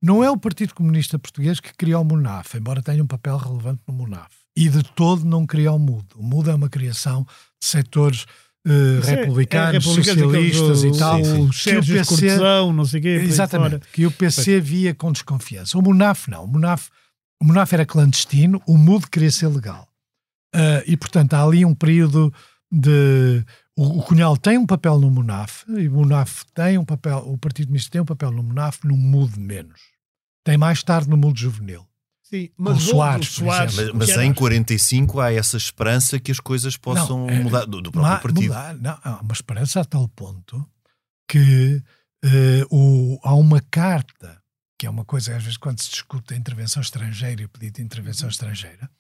[0.01, 3.81] Não é o Partido Comunista Português que criou o MUNAF, embora tenha um papel relevante
[3.89, 4.29] no MUNAF.
[4.57, 6.07] E de todo não criou o MUD.
[6.15, 7.27] O MUD é uma criação
[7.61, 8.27] de setores
[8.67, 13.09] Uh, republicanos, é, é socialistas e tal, o, que o PC, Cortesão, não sei quê,
[13.09, 15.77] exatamente, que o PC via com desconfiança.
[15.77, 16.89] O Munaf não, o Munaf,
[17.43, 19.87] o Munaf era clandestino, o MUD queria ser legal.
[20.55, 22.33] Uh, e portanto há ali um período
[22.73, 23.45] de
[23.77, 27.37] o, o Cunhal tem um papel no Munaf e o Munaf tem um papel, o
[27.37, 29.81] Partido Misto tem um papel no Munaf, no MUD menos.
[30.45, 31.87] Tem mais tarde no MUD juvenil.
[32.35, 37.29] Sim, mas Soares, Soares mas, mas em 45 há essa esperança que as coisas possam
[37.29, 38.53] não, é, mudar do, do próprio partido.
[38.53, 40.69] Mudar, não, há uma esperança a tal ponto
[41.29, 41.81] que
[42.25, 44.37] uh, o, há uma carta,
[44.77, 47.77] que é uma coisa, às vezes, quando se discute a intervenção estrangeira e o pedido
[47.77, 48.91] de intervenção estrangeira,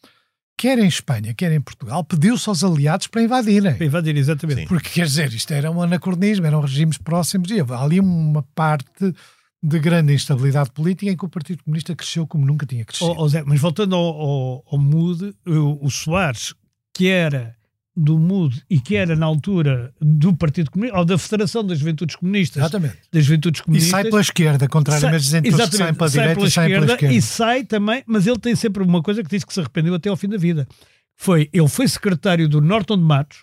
[0.57, 3.75] quer em Espanha, quer em Portugal, pediu-se aos aliados para invadirem.
[3.75, 4.61] Para invadir, exatamente.
[4.61, 4.66] Sim.
[4.68, 9.12] Porque, quer dizer, isto era um anacronismo, eram regimes próximos e havia ali uma parte
[9.64, 13.11] de grande instabilidade política em que o Partido Comunista cresceu como nunca tinha crescido.
[13.12, 16.55] Oh, oh Zé, mas voltando ao, ao, ao MUD, o, o Soares,
[16.92, 17.57] que era
[17.96, 22.14] do MUD e que era na altura do Partido Comunista, ou da Federação das Juventudes
[22.14, 22.62] Comunistas.
[22.62, 22.98] Exatamente.
[23.11, 23.88] Das Juventudes Comunistas.
[23.88, 27.14] E sai pela esquerda, contrariamente dizendo que saem pela sai direita, sai pela esquerda.
[27.14, 30.11] E sai também, mas ele tem sempre uma coisa que diz que se arrependeu até
[30.11, 30.68] ao fim da vida.
[31.16, 33.38] Foi, ele foi secretário do Norton de Matos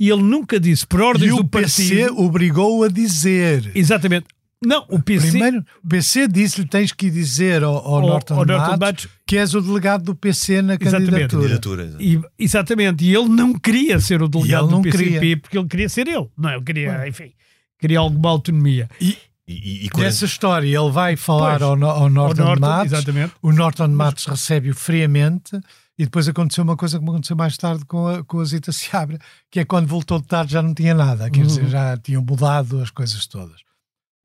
[0.00, 1.92] e ele nunca disse, por ordens do partido...
[1.92, 3.70] E o PC obrigou a dizer.
[3.74, 4.28] Exatamente.
[4.64, 5.30] Não, o PC.
[5.30, 9.08] Primeiro, o PC disse-lhe tens que dizer ao, ao, ao Norton, ao Norton Matos, Matos
[9.24, 11.28] que és o delegado do PC na exatamente.
[11.28, 11.96] candidatura.
[12.00, 13.04] E, exatamente.
[13.04, 15.36] E ele não queria ser o delegado do PCP queria.
[15.36, 16.28] porque ele queria ser ele.
[16.36, 17.32] Não, ele queria, enfim,
[17.78, 18.88] queria alguma autonomia.
[19.00, 19.16] E,
[19.46, 22.92] e, e Nessa história ele vai falar pois, ao, ao, Norton, Norton Matos.
[22.92, 23.32] Exatamente.
[23.40, 25.58] O Norton Matos recebe-o friamente.
[25.96, 29.18] E depois aconteceu uma coisa que aconteceu mais tarde com a, com a Zita Seabra,
[29.50, 31.46] que é quando voltou de tarde já não tinha nada, quer uhum.
[31.46, 33.67] dizer, já tinham mudado as coisas todas.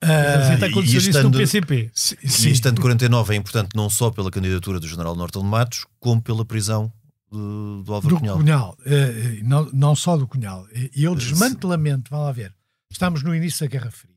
[0.03, 1.91] Uh, no PCP.
[1.93, 2.15] Sim.
[2.21, 6.45] E estando 49 é importante não só pela candidatura do general Norton Matos, como pela
[6.45, 6.91] prisão
[7.31, 8.37] do, do Álvaro do Cunhal.
[8.37, 8.77] Cunhal.
[8.85, 10.67] Uh, não, não só do Cunhal.
[10.95, 12.53] E o desmantelamento, vamos lá ver,
[12.91, 14.13] estamos no início da Guerra Fria.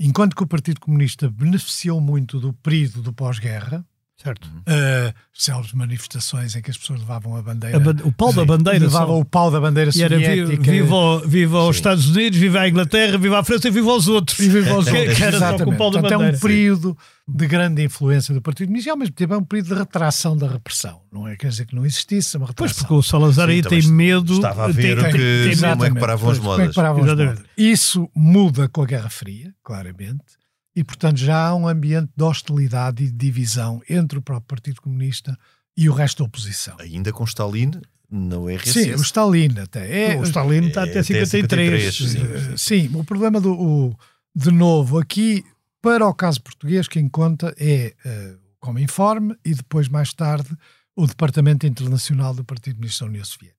[0.00, 3.86] Enquanto que o Partido Comunista beneficiou muito do período do pós-guerra,
[4.22, 4.46] Certo.
[4.46, 7.76] Uh, célebres manifestações em que as pessoas levavam a bandeira.
[7.76, 8.84] A o pau da bandeira.
[8.84, 10.52] Levavam o pau da bandeira e soviética.
[10.52, 14.06] Era viva, viva os Estados Unidos, viva a Inglaterra, viva a França e viva os
[14.06, 14.38] outros.
[14.38, 15.16] E viva os outros.
[15.16, 15.64] Que, Exatamente.
[15.64, 16.36] Com o pau da Portanto, bandeira.
[16.36, 19.44] é um período de grande influência do Partido Comunista e ao mesmo tempo é um
[19.44, 21.00] período de retração da repressão.
[21.10, 22.74] Não é quer dizer que não existisse uma retração.
[22.74, 24.34] Pois porque o Salazar Sim, aí tem medo.
[24.34, 26.70] Estava a ver tem, que, tem, como é que paravam as modas.
[26.70, 27.40] É paravam as modas.
[27.56, 30.41] Isso muda com a Guerra Fria, claramente
[30.74, 34.80] e, portanto, já há um ambiente de hostilidade e de divisão entre o próprio Partido
[34.80, 35.38] Comunista
[35.76, 36.76] e o resto da oposição.
[36.78, 37.72] Ainda com Stalin
[38.10, 38.72] na URSS.
[38.72, 40.12] Sim, o Stalin até.
[40.12, 41.94] É, o Stalin está até 53.
[41.94, 43.52] 53 sim, sim, o problema do.
[43.52, 43.96] O,
[44.34, 45.44] de novo, aqui,
[45.80, 50.56] para o caso português, quem conta é uh, o Cominforme e depois, mais tarde,
[50.96, 53.58] o Departamento Internacional do Partido Comunista da União Soviética.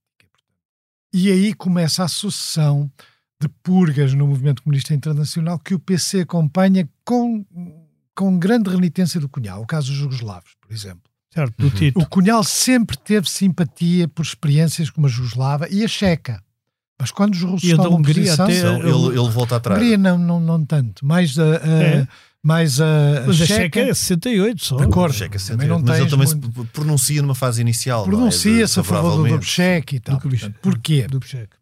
[1.12, 2.92] E aí começa a sucessão
[3.44, 7.46] de purgas no movimento comunista internacional que o PC acompanha com,
[8.16, 11.04] com grande renitência do Cunhal, o caso dos jugoslavos, por exemplo.
[11.34, 12.00] Certo, do Tito.
[12.00, 16.44] O Cunhal sempre teve simpatia por experiências como a jugoslava e a checa.
[17.00, 19.82] Mas quando os russos e tomam Hungria posição, até, ele, ele volta atrás.
[19.82, 21.06] Hungria não, não, não tanto.
[21.06, 22.08] Mais a, a é.
[22.44, 24.76] Mais a, Mas a Checa é 68 só.
[24.76, 25.14] De cor.
[25.14, 25.70] Checa é 68.
[25.70, 26.62] Não mas ele também muito...
[26.62, 28.04] se pronuncia numa fase inicial.
[28.04, 28.06] É?
[28.06, 28.82] Pronuncia-se é?
[28.82, 30.18] a favor do Dobchek e tal.
[30.20, 31.08] Do Porquê?
[31.08, 31.22] Do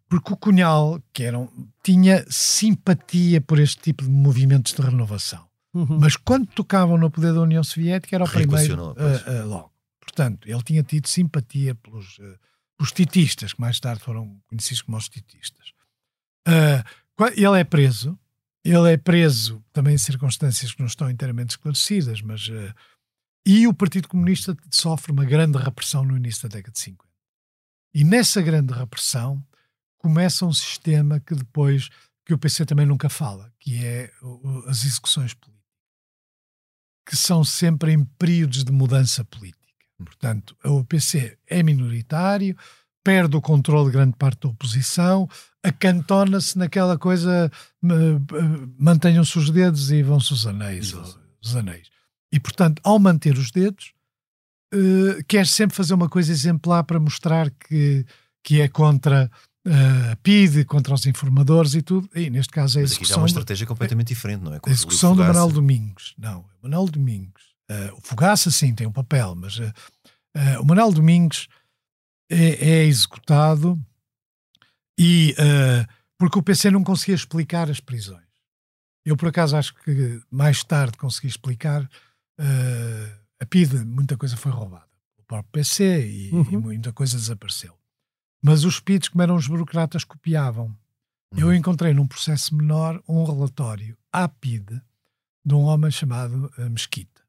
[0.09, 1.37] porque o Cunhal que era,
[1.81, 5.47] tinha simpatia por este tipo de movimentos de renovação.
[5.73, 5.99] Uhum.
[6.01, 9.71] Mas quando tocavam no poder da União Soviética era o primeiro uh, uh, logo.
[10.01, 12.37] Portanto, ele tinha tido simpatia pelos, uh,
[12.77, 15.71] pelos titistas, que mais tarde foram conhecidos como os titistas.
[17.37, 18.19] ele é preso,
[18.63, 22.49] ele é preso também em circunstâncias que não estão inteiramente esclarecidas, mas
[23.45, 27.09] e o Partido Comunista sofre uma grande repressão no início da década de 50.
[27.93, 29.43] E nessa grande repressão,
[29.97, 31.89] começa um sistema que depois,
[32.25, 34.11] que o PC também nunca fala, que é
[34.67, 35.61] as execuções políticas,
[37.07, 39.59] que são sempre em períodos de mudança política.
[39.97, 42.55] Portanto, o PC é minoritário,
[43.03, 45.27] perde o controle de grande parte da oposição,
[45.63, 47.51] acantona-se naquela coisa,
[48.77, 50.93] mantenham-se os dedos e vão-se os anéis,
[51.41, 51.87] os anéis.
[52.31, 53.93] E, portanto, ao manter os dedos,
[54.73, 58.05] uh, quer sempre fazer uma coisa exemplar para mostrar que,
[58.43, 59.29] que é contra
[59.67, 62.09] uh, PIDE, contra os informadores e tudo.
[62.15, 63.03] E neste caso é a execução.
[63.03, 64.59] Mas aqui uma estratégia completamente diferente, não é?
[64.65, 66.13] a execução do Manuel Domingos.
[66.17, 67.51] Não, o Manuel Domingos.
[67.69, 69.71] Uh, o Fogaça, sim, tem um papel, mas uh,
[70.61, 71.47] o Manuel Domingos
[72.29, 73.79] é, é executado
[75.01, 75.35] e
[76.17, 78.27] porque o PC não conseguia explicar as prisões.
[79.03, 81.89] Eu, por acaso, acho que mais tarde consegui explicar.
[83.39, 84.85] a PIDE, muita coisa foi roubada.
[85.17, 86.51] O próprio PC e, uhum.
[86.51, 87.75] e muita coisa desapareceu.
[88.43, 90.67] Mas os PIDs, como eram os burocratas, copiavam.
[91.33, 91.39] Uhum.
[91.39, 94.81] Eu encontrei num processo menor um relatório à PID
[95.45, 97.21] de um homem chamado uh, Mesquita,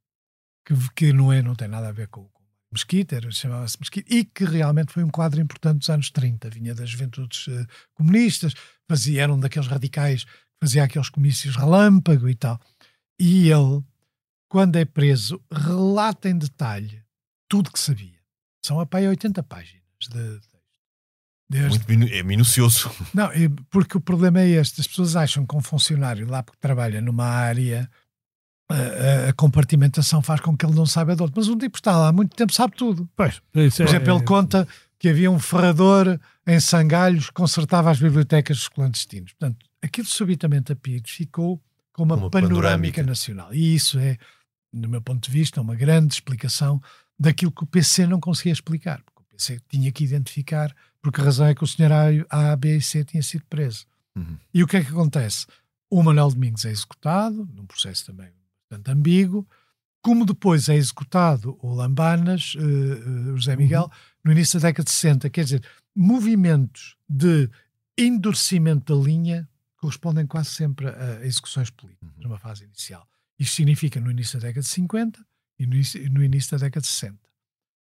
[0.67, 2.42] que, que não, é, não tem nada a ver com, com
[2.73, 6.51] Mesquita, chamava-se Mesquita, e que realmente foi um quadro importante dos anos 30.
[6.51, 8.55] Vinha das juventudes uh, comunistas,
[8.89, 12.61] fazia, era um daqueles radicais que fazia aqueles comícios relâmpago e tal.
[13.19, 13.83] E ele,
[14.49, 17.03] quando é preso, relata em detalhe
[17.49, 18.19] tudo que sabia.
[18.65, 20.41] São a pai 80 páginas de.
[21.51, 21.85] Desde...
[21.87, 22.91] Minu é minucioso.
[23.13, 23.29] Não,
[23.69, 27.27] porque o problema é este: as pessoas acham que um funcionário lá porque trabalha numa
[27.27, 27.91] área
[28.73, 31.35] a, a, compartimentação faz com que ele não saiba de outro.
[31.37, 33.09] Mas um tipo está lá há muito tempo, sabe tudo.
[33.17, 34.67] Pois, Por exemplo, é, ele conta
[34.99, 39.33] que havia um ferrador em Sangalhos que consertava as bibliotecas dos clandestinos.
[39.33, 41.61] Portanto, aquilo subitamente a PID ficou
[41.93, 43.53] com uma, uma panorâmica, panorâmica nacional.
[43.53, 44.17] E isso é,
[44.73, 46.81] do meu ponto de vista, uma grande explicação
[47.19, 49.03] daquilo que o PC não conseguia explicar.
[49.05, 52.57] Porque o PC tinha que identificar porque a razão é que o senhor A, A
[52.57, 53.87] B e C tinha sido preso.
[54.15, 54.39] Uhum.
[54.55, 55.47] E o que é que acontece?
[55.91, 58.31] O Manuel Domingos é executado, num processo também
[58.73, 59.47] bastante ambíguo,
[60.01, 63.91] como depois é executado o Lambanas, uh, uh, José Miguel, uhum.
[64.25, 65.31] no início da década de 60.
[65.31, 65.63] Quer dizer,
[65.95, 67.49] movimentos de
[67.97, 72.23] endurecimento da linha correspondem quase sempre a execuções políticas, uhum.
[72.23, 73.07] numa fase inicial.
[73.39, 75.25] Isto significa no início da década de 50
[75.59, 77.19] e no início, no início da década de 60.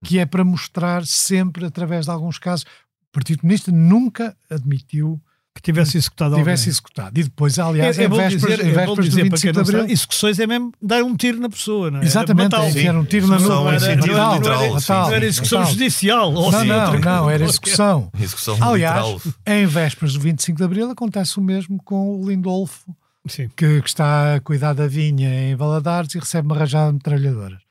[0.04, 2.66] Que é para mostrar sempre, através de alguns casos,
[3.02, 5.24] o Partido Comunista nunca admitiu
[5.54, 6.72] que tivesse executado tivesse alguém.
[6.72, 7.20] executado.
[7.20, 9.86] E depois, aliás, é, é em vésperas, dizer, em vésperas do 25 de Abril...
[9.86, 12.04] execuções é mesmo dar um tiro na pessoa, não é?
[12.04, 13.54] Exatamente, era, era um tiro na nuca.
[13.54, 16.32] Não, era, não, não era execução judicial.
[16.32, 18.10] Não, não, não, não, era execução.
[18.20, 22.96] execução aliás, em vésperas do 25 de Abril acontece o mesmo com o Lindolfo,
[23.30, 27.62] que, que, está a cuidar da vinha em Valadares e recebe uma rajada de metralhadoras.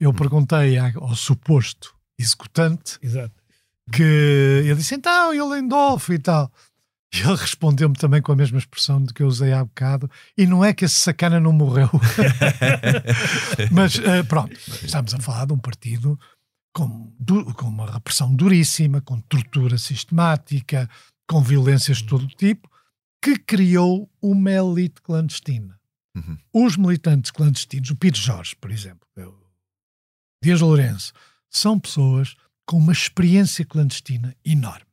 [0.00, 0.14] Eu hum.
[0.14, 3.32] perguntei ao suposto executante Exato.
[3.92, 6.50] que ele disse, então, e o Lindolfo e tal...
[7.14, 10.46] E ele respondeu-me também com a mesma expressão de que eu usei há bocado, e
[10.46, 11.90] não é que esse sacana não morreu.
[13.72, 14.52] Mas uh, pronto,
[14.82, 16.18] estamos a falar de um partido
[16.74, 17.10] com,
[17.56, 20.88] com uma repressão duríssima, com tortura sistemática,
[21.26, 22.70] com violências de todo tipo,
[23.22, 25.78] que criou uma elite clandestina.
[26.14, 26.38] Uhum.
[26.52, 29.34] Os militantes clandestinos, o Pires Jorge, por exemplo, o
[30.42, 31.12] Dias Lourenço,
[31.50, 32.36] são pessoas
[32.66, 34.86] com uma experiência clandestina enorme,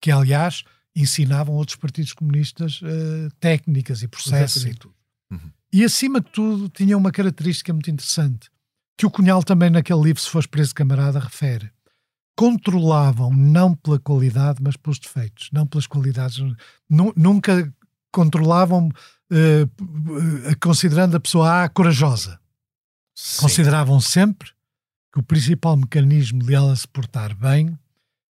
[0.00, 0.64] que aliás
[1.02, 4.76] ensinavam outros partidos comunistas uh, técnicas e processos Exatamente.
[4.76, 4.94] e tudo.
[5.30, 5.50] Uhum.
[5.72, 8.50] E acima de tudo tinha uma característica muito interessante,
[8.96, 11.70] que o Cunhal também naquele livro, se fores preso camarada, refere.
[12.36, 16.38] Controlavam não pela qualidade, mas pelos defeitos, não pelas qualidades.
[16.88, 17.72] Nunca
[18.12, 22.40] controlavam uh, considerando a pessoa A corajosa.
[23.14, 23.42] Sim.
[23.42, 24.50] Consideravam sempre
[25.12, 27.76] que o principal mecanismo de ela se portar bem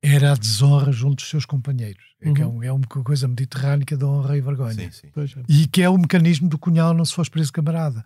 [0.02, 2.04] era a desonra junto dos seus companheiros.
[2.22, 2.36] Uhum.
[2.36, 4.72] É, é, um, é, uma coisa mediterrânica de honra e vergonha.
[4.72, 5.08] Sim, sim.
[5.08, 5.42] É.
[5.48, 8.04] E que é o mecanismo do cunhal não se fosse preso camarada.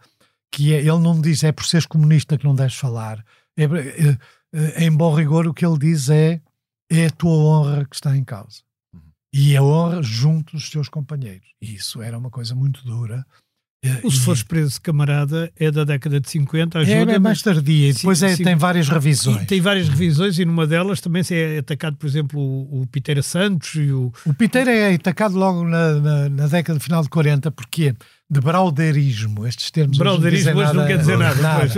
[0.50, 3.24] Que é, ele não diz é por seres comunista que não deves falar.
[3.56, 4.18] É, é,
[4.52, 6.40] é, em bom rigor, o que ele diz é
[6.90, 8.62] é a tua honra que está em causa.
[8.92, 9.00] Uhum.
[9.32, 11.48] E a honra junto dos teus companheiros.
[11.60, 13.24] E isso era uma coisa muito dura
[14.02, 17.12] o Se Fores Preso Camarada é da década de 50, ajuda.
[17.12, 19.46] É, é mais tardia, e depois é, tem várias revisões.
[19.46, 23.22] tem várias revisões e numa delas também se é atacado, por exemplo, o, o Piteira
[23.22, 24.12] Santos e o...
[24.24, 27.94] O Piteira é atacado logo na, na, na década final de 40, porque
[28.28, 31.68] de brauderismo, estes termos brauderismo hoje não quer dizer nada, nada.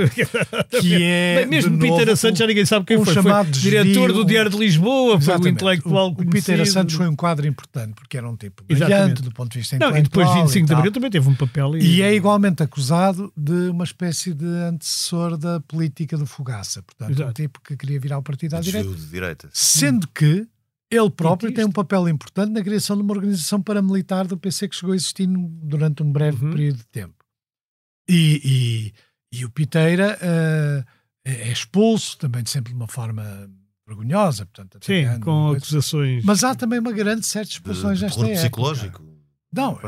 [0.81, 4.25] que é Bem, mesmo Peter Santos já ninguém sabe quem um foi, foi diretor do
[4.25, 5.43] Diário de Lisboa, Exatamente.
[5.43, 8.63] foi um intelectual o, o Peter Santos foi um quadro importante porque era um tipo
[8.63, 11.35] brilhante do ponto de vista não, intelectual e depois 25 de Abril também teve um
[11.35, 11.97] papel e...
[11.97, 17.29] e é igualmente acusado de uma espécie de antecessor da política do Fogaça portanto Exato.
[17.29, 19.49] um tipo que queria virar o partido à direita, direita.
[19.53, 20.47] sendo que
[20.91, 24.77] ele próprio tem um papel importante na criação de uma organização paramilitar do PC que
[24.77, 26.53] chegou a existir durante um breve uhum.
[26.53, 27.25] período de tempo.
[28.09, 28.93] E,
[29.33, 30.85] e, e o Piteira uh,
[31.25, 33.51] é expulso também de sempre de uma forma
[33.87, 34.47] vergonhosa.
[34.47, 36.25] Portanto, Sim, com acusações.
[36.25, 38.37] Mas há também uma grande série de expulsões de, nesta época.
[38.37, 39.03] psicológico.
[39.53, 39.79] Não.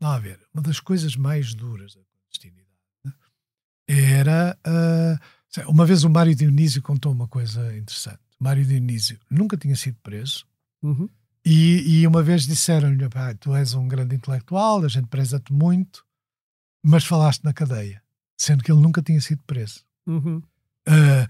[0.00, 2.68] Não, a ver, uma das coisas mais duras da clandestinidade
[3.88, 4.58] era.
[4.66, 5.34] Uh,
[5.68, 8.23] uma vez o Mário Dionísio contou uma coisa interessante.
[8.38, 10.44] Mário Dionísio nunca tinha sido preso.
[10.82, 11.08] Uhum.
[11.44, 13.06] E, e, uma vez disseram-lhe:
[13.38, 16.04] tu és um grande intelectual, a gente preza-te muito,
[16.82, 18.02] mas falaste na cadeia,
[18.36, 19.84] sendo que ele nunca tinha sido preso.
[20.06, 20.42] Uhum.
[20.88, 21.28] Uh,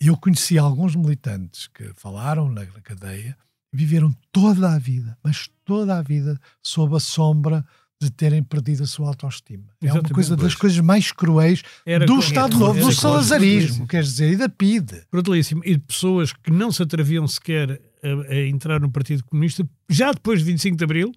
[0.00, 3.36] eu conheci alguns militantes que falaram na, na cadeia,
[3.72, 7.64] viveram toda a vida, mas toda a vida, sob a sombra
[8.00, 9.64] de terem perdido a sua autoestima.
[9.82, 13.88] Exatamente, é uma coisa das coisas mais cruéis era do Estado era, Novo, do salazarismo,
[13.88, 15.02] quer dizer, e da PIDE.
[15.10, 15.62] Brutalíssimo.
[15.64, 20.12] E de pessoas que não se atreviam sequer a, a, entrar no Partido Comunista, já
[20.12, 21.12] depois de 25 de Abril,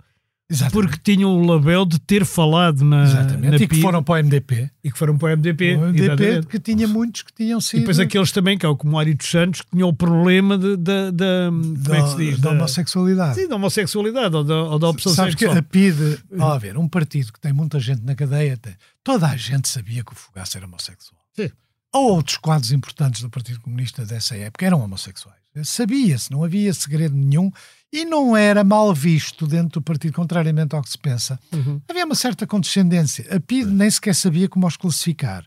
[0.51, 0.73] Exatamente.
[0.73, 3.03] Porque tinham o label de ter falado na.
[3.03, 3.51] Exatamente.
[3.51, 4.69] Na e que foram para o MDP.
[4.83, 5.75] E que foram para o MDP.
[5.75, 7.77] O MDP, que tinha muitos que tinham sido.
[7.77, 10.57] E depois aqueles também, que é o como Mário dos Santos, que tinham o problema
[10.57, 12.39] de, de, de, da, como é que se diz?
[12.39, 13.35] Da, homossexualidade.
[13.35, 15.53] Sim, da homossexualidade ou da, ou da opção Sabes sexual.
[15.53, 18.59] que a PIDE, a ver, um partido que tem muita gente na cadeia,
[19.01, 21.21] toda a gente sabia que o Fogaça era homossexual.
[21.33, 21.49] Sim.
[21.93, 25.39] ou outros quadros importantes do Partido Comunista dessa época eram homossexuais.
[25.63, 27.51] Sabia-se, não havia segredo nenhum
[27.91, 31.39] e não era mal visto dentro do partido, contrariamente ao que se pensa.
[31.51, 31.81] Uhum.
[31.89, 33.25] Havia uma certa condescendência.
[33.35, 35.45] A PID nem sequer sabia como os classificar.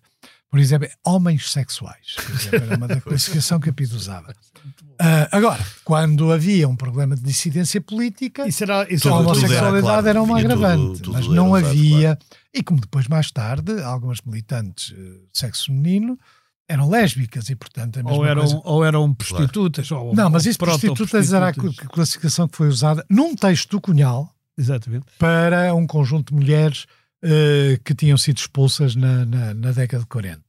[0.51, 2.17] Por exemplo, homens sexuais.
[2.33, 4.33] Exemplo, era uma da classificação que a PID usava.
[5.01, 9.83] Uh, agora, quando havia um problema de dissidência política, isso era, isso a homossexualidade era,
[9.83, 11.03] claro, era um agravante.
[11.03, 12.17] Tudo, tudo mas não havia.
[12.17, 12.45] Claro.
[12.53, 16.17] E como depois, mais tarde, algumas militantes uh, sexo feminino
[16.69, 18.61] eram lésbicas e, portanto, ou eram, coisa...
[18.65, 19.89] ou eram prostitutas.
[19.89, 20.07] Claro.
[20.07, 24.35] Ou, não, mas isso prostitutas era a classificação que foi usada num texto do Cunhal
[24.57, 25.07] Exatamente.
[25.19, 26.87] para um conjunto de mulheres
[27.23, 30.41] uh, que tinham sido expulsas na, na, na década de 40.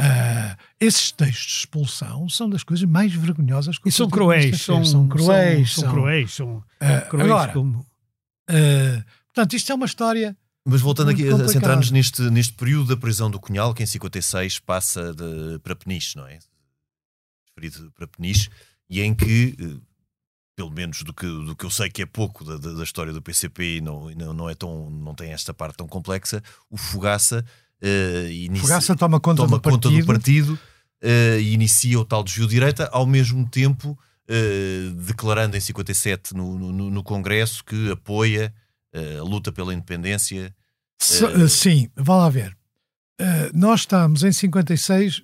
[0.00, 4.84] Uh, esses textos de expulsão são das coisas mais vergonhosas que E são cruéis, são,
[4.84, 5.74] são, cruéis.
[5.74, 7.78] São, são cruéis, são, uh, cruéis agora, como...
[7.78, 10.36] uh, portanto, isto é uma história.
[10.66, 14.60] Mas voltando aqui a centrar-nos neste, neste período da prisão do Cunhal, que em 56
[14.60, 16.38] passa de, para Peniche, não é?
[17.48, 18.50] Referido para Peniche,
[18.88, 19.54] e em que,
[20.56, 23.20] pelo menos do que, do que eu sei que é pouco da, da história do
[23.20, 27.44] PCP e não, não, não, é tão, não tem esta parte tão complexa, o Fogaça
[27.84, 32.04] Uh, inicia, Fogaça toma conta toma do conta partido, do partido uh, e inicia o
[32.04, 38.54] tal desvio-direita, ao mesmo tempo uh, declarando em 57 no, no, no Congresso que apoia
[39.20, 40.54] a luta pela independência.
[41.48, 42.56] sim, vá lá ver.
[43.20, 45.22] Uh, nós estamos em 56,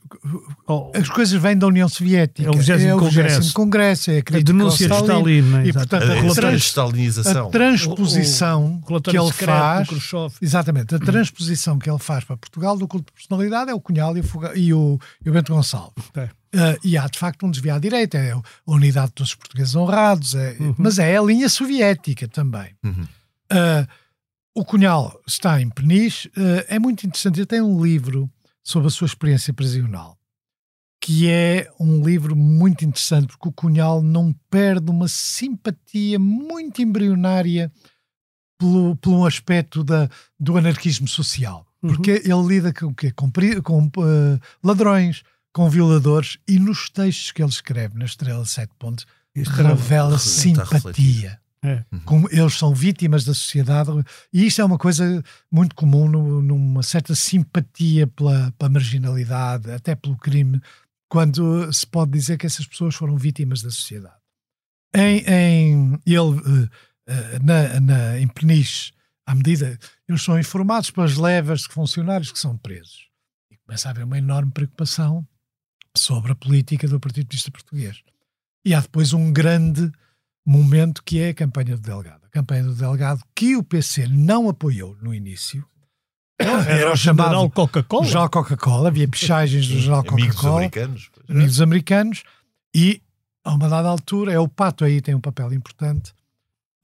[0.68, 2.48] oh, as coisas vêm da União Soviética.
[2.48, 3.52] É o 20 é o Congresso.
[3.52, 5.42] Congresso, é a, a denúncia de Stalin.
[5.42, 5.66] Né?
[5.66, 6.78] E, portanto, a, a, trans,
[7.26, 9.88] a transposição o, o que ele faz.
[10.40, 14.16] Exatamente, a transposição que ele faz para Portugal do culto de personalidade é o Cunhal
[14.16, 16.04] e o, e o, e o Bento Gonçalves.
[16.14, 16.28] É.
[16.54, 19.36] Uh, e há de facto um desvio à direita, é a unidade de todos os
[19.36, 20.74] portugueses honrados, é, uhum.
[20.78, 22.70] mas é a linha soviética também.
[22.84, 23.04] Uhum.
[23.52, 23.86] Uh,
[24.54, 27.38] o Cunhal está em Peniche, eh, é muito interessante.
[27.38, 28.30] Ele tem um livro
[28.62, 30.18] sobre a sua experiência prisional,
[31.00, 37.72] que é um livro muito interessante, porque o Cunhal não perde uma simpatia muito embrionária
[38.58, 41.66] pelo, pelo aspecto da, do anarquismo social.
[41.82, 41.94] Uhum.
[41.94, 45.22] Porque ele lida com, com, com uh, ladrões,
[45.52, 51.39] com violadores, e nos textos que ele escreve na Estrela Sete Pontos, revela simpatia.
[51.62, 51.84] É.
[51.92, 52.00] Uhum.
[52.00, 53.90] Como eles são vítimas da sociedade,
[54.32, 59.94] e isto é uma coisa muito comum no, numa certa simpatia pela, pela, marginalidade, até
[59.94, 60.60] pelo crime,
[61.08, 64.16] quando se pode dizer que essas pessoas foram vítimas da sociedade.
[64.94, 66.70] Em, em ele,
[67.06, 68.92] eh, na, na, em Peniche,
[69.26, 73.08] à medida eles são informados pelas levas de funcionários que são presos,
[73.50, 75.26] e começa a haver uma enorme preocupação
[75.96, 78.02] sobre a política do Partido Comunista Português.
[78.64, 79.90] E há depois um grande
[80.44, 82.24] momento que é a campanha do Delgado.
[82.26, 85.64] A campanha do Delgado que o PC não apoiou no início.
[86.38, 88.06] Era, o chamado Coca-Cola.
[88.06, 90.56] Geral Coca-Cola, havia pichagens do Geral Coca-Cola.
[90.56, 91.10] americanos.
[91.28, 92.22] Amigos americanos.
[92.74, 93.02] E,
[93.44, 96.14] a uma dada altura, é o Pato aí tem um papel importante.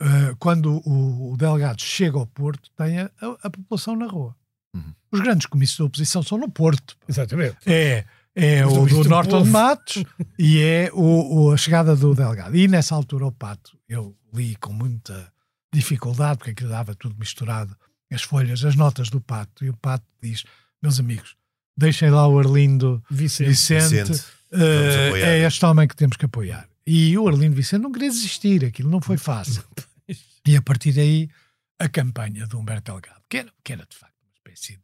[0.02, 4.36] Uh, quando o, o, Delgado chega ao Porto, tem a, a, a população na rua.
[4.74, 4.92] Uhum.
[5.10, 6.98] Os grandes comícios da oposição são no Porto.
[7.08, 7.56] Exatamente.
[7.64, 8.04] É
[8.36, 10.04] é o do Norton de Matos
[10.38, 12.54] e é o, o, a chegada do Delgado.
[12.54, 15.32] E nessa altura o Pato, eu li com muita
[15.72, 17.74] dificuldade, porque aquilo dava tudo misturado,
[18.12, 20.44] as folhas, as notas do Pato, e o Pato diz,
[20.82, 21.34] meus amigos,
[21.76, 26.68] deixem lá o Arlindo Vicente, Vicente, Vicente uh, é este homem que temos que apoiar.
[26.86, 29.64] E o Arlindo Vicente não queria desistir, aquilo não foi fácil.
[30.46, 31.30] e a partir daí,
[31.78, 34.78] a campanha do Humberto Delgado, que era, que era de facto uma espécie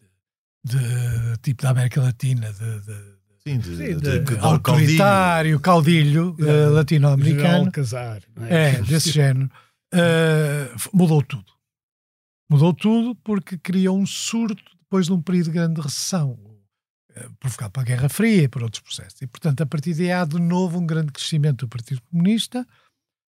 [0.64, 6.34] de, de tipo da América Latina, de, de Sim, de, Sim, de, de, autoritário, caudilho,
[6.34, 7.72] caudilho uh, latino-americano.
[7.72, 8.76] Casar, é?
[8.76, 8.82] é?
[8.86, 9.50] desse género.
[9.92, 11.52] Uh, mudou tudo.
[12.48, 17.72] Mudou tudo porque criou um surto depois de um período de grande recessão, uh, provocado
[17.72, 19.20] pela Guerra Fria e por outros processos.
[19.20, 22.64] E, portanto, a partir daí há de novo um grande crescimento do Partido Comunista,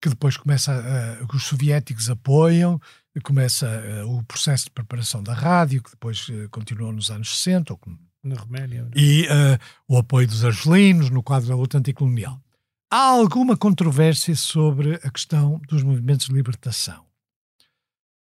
[0.01, 0.73] que depois começa,
[1.21, 2.79] uh, os soviéticos apoiam,
[3.23, 7.79] começa o processo de preparação da rádio, que depois uh, continuou nos anos 60, ou
[8.23, 8.87] na Roménia.
[8.95, 12.41] E uh, o apoio dos argelinos no quadro da luta anticolonial.
[12.89, 17.03] Há alguma controvérsia sobre a questão dos movimentos de libertação.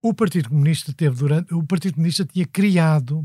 [0.03, 3.19] O Partido Comunista teve durante, o Partido Comunista tinha criado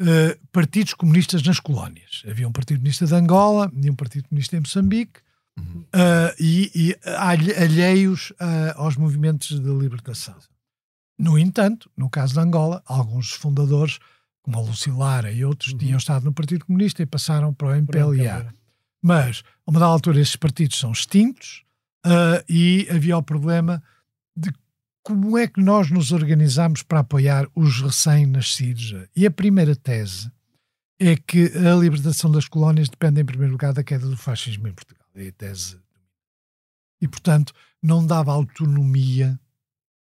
[0.00, 2.22] uh, partidos comunistas nas colónias.
[2.28, 5.20] Havia um Partido Comunista de Angola e um Partido Comunista em Moçambique,
[5.58, 5.82] uhum.
[5.82, 8.32] uh, e, e alheios
[8.74, 10.34] aos movimentos de libertação.
[11.18, 13.98] No entanto, no caso de Angola, alguns fundadores
[14.42, 15.78] como a Lucilara e outros, uhum.
[15.78, 18.52] tinham estado no Partido Comunista e passaram para o MPLA.
[19.02, 21.64] Mas, a uma dada altura, esses partidos são extintos
[22.06, 23.82] uh, e havia o problema
[24.36, 24.52] de
[25.02, 28.94] como é que nós nos organizamos para apoiar os recém-nascidos.
[29.16, 30.30] E a primeira tese
[30.98, 34.72] é que a libertação das colónias depende, em primeiro lugar, da queda do fascismo em
[34.72, 35.06] Portugal.
[35.14, 35.78] É a tese.
[37.00, 39.40] E, portanto, não dava autonomia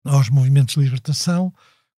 [0.04, 1.52] aos movimentos de libertação,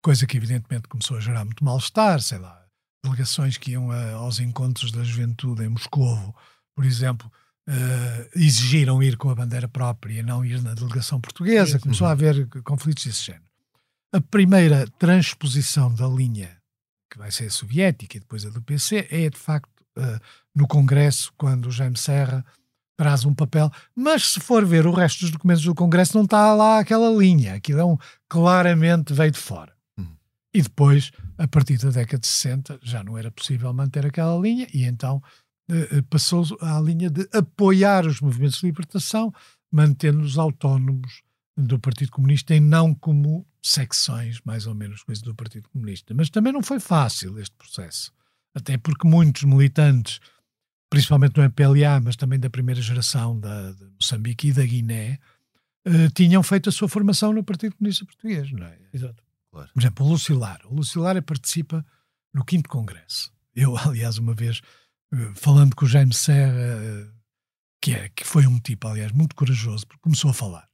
[0.05, 2.63] coisa que, evidentemente, começou a gerar muito mal-estar, sei lá,
[3.03, 6.35] delegações que iam a, aos encontros da juventude em Moscovo,
[6.75, 7.27] por exemplo,
[7.67, 11.79] uh, exigiram ir com a bandeira própria e não ir na delegação portuguesa.
[11.79, 13.45] Começou a haver conflitos desse género.
[14.13, 16.55] A primeira transposição da linha,
[17.11, 20.21] que vai ser a soviética e depois a do PC, é de facto uh,
[20.53, 22.45] no Congresso, quando o Jaime Serra
[22.95, 26.53] traz um papel, mas se for ver o resto dos documentos do Congresso, não está
[26.53, 27.55] lá aquela linha.
[27.55, 27.97] Aquilo é um,
[28.29, 29.74] claramente veio de fora.
[30.55, 34.65] E depois, a partir da década de 60, já não era possível manter aquela linha,
[34.73, 35.21] e então
[35.69, 39.33] uh, passou à linha de apoiar os movimentos de libertação,
[39.69, 41.23] mantendo-os autónomos
[41.57, 46.13] do Partido Comunista e não como secções, mais ou menos, coisas do Partido Comunista.
[46.13, 48.13] Mas também não foi fácil este processo,
[48.55, 50.21] até porque muitos militantes,
[50.89, 55.19] principalmente no MPLA, mas também da primeira geração da, de Moçambique e da Guiné,
[55.85, 58.77] uh, tinham feito a sua formação no Partido Comunista Português, não é?
[58.93, 59.24] Exato.
[59.55, 59.69] Claro.
[59.73, 60.61] Por exemplo, o Lucilar.
[60.65, 61.85] O Lucilar participa
[62.33, 63.31] no 5 Congresso.
[63.55, 64.59] Eu, aliás, uma vez,
[65.13, 67.13] uh, falando com o Jaime Serra, uh,
[67.81, 70.67] que, é, que foi um tipo, aliás, muito corajoso, porque começou a falar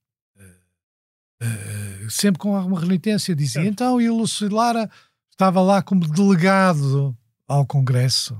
[1.41, 3.65] Uh, sempre com alguma renitência, dizia.
[3.65, 4.87] Então, e o Lúcio Lara
[5.31, 7.17] estava lá como delegado
[7.47, 8.35] ao Congresso.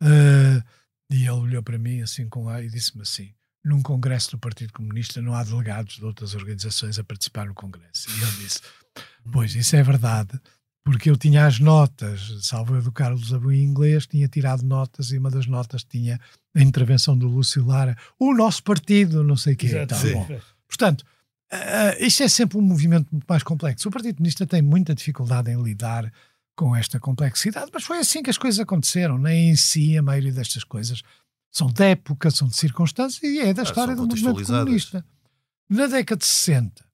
[0.00, 0.62] Uh,
[1.10, 4.72] e ele olhou para mim assim com ar e disse-me assim: num Congresso do Partido
[4.72, 8.08] Comunista não há delegados de outras organizações a participar no Congresso.
[8.08, 8.60] E ele disse:
[9.32, 10.40] Pois, isso é verdade,
[10.84, 15.12] porque eu tinha as notas, salvo eu do Carlos Abu em inglês, tinha tirado notas
[15.12, 16.20] e uma das notas tinha
[16.54, 19.66] a intervenção do Lúcio Lara, o nosso partido, não sei o quê.
[19.66, 21.04] Exato, então, Portanto,
[21.52, 23.88] Uh, isto é sempre um movimento muito mais complexo.
[23.88, 26.10] O Partido Comunista tem muita dificuldade em lidar
[26.54, 29.18] com esta complexidade, mas foi assim que as coisas aconteceram.
[29.18, 31.02] Nem em si a maioria destas coisas
[31.50, 35.04] são de época, são de circunstâncias e é da ah, história do movimento comunista.
[35.68, 36.84] Na década de 60,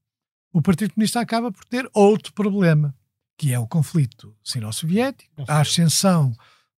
[0.56, 2.94] o Partido Comunista acaba por ter outro problema,
[3.36, 6.32] que é o conflito sino-soviético, a ascensão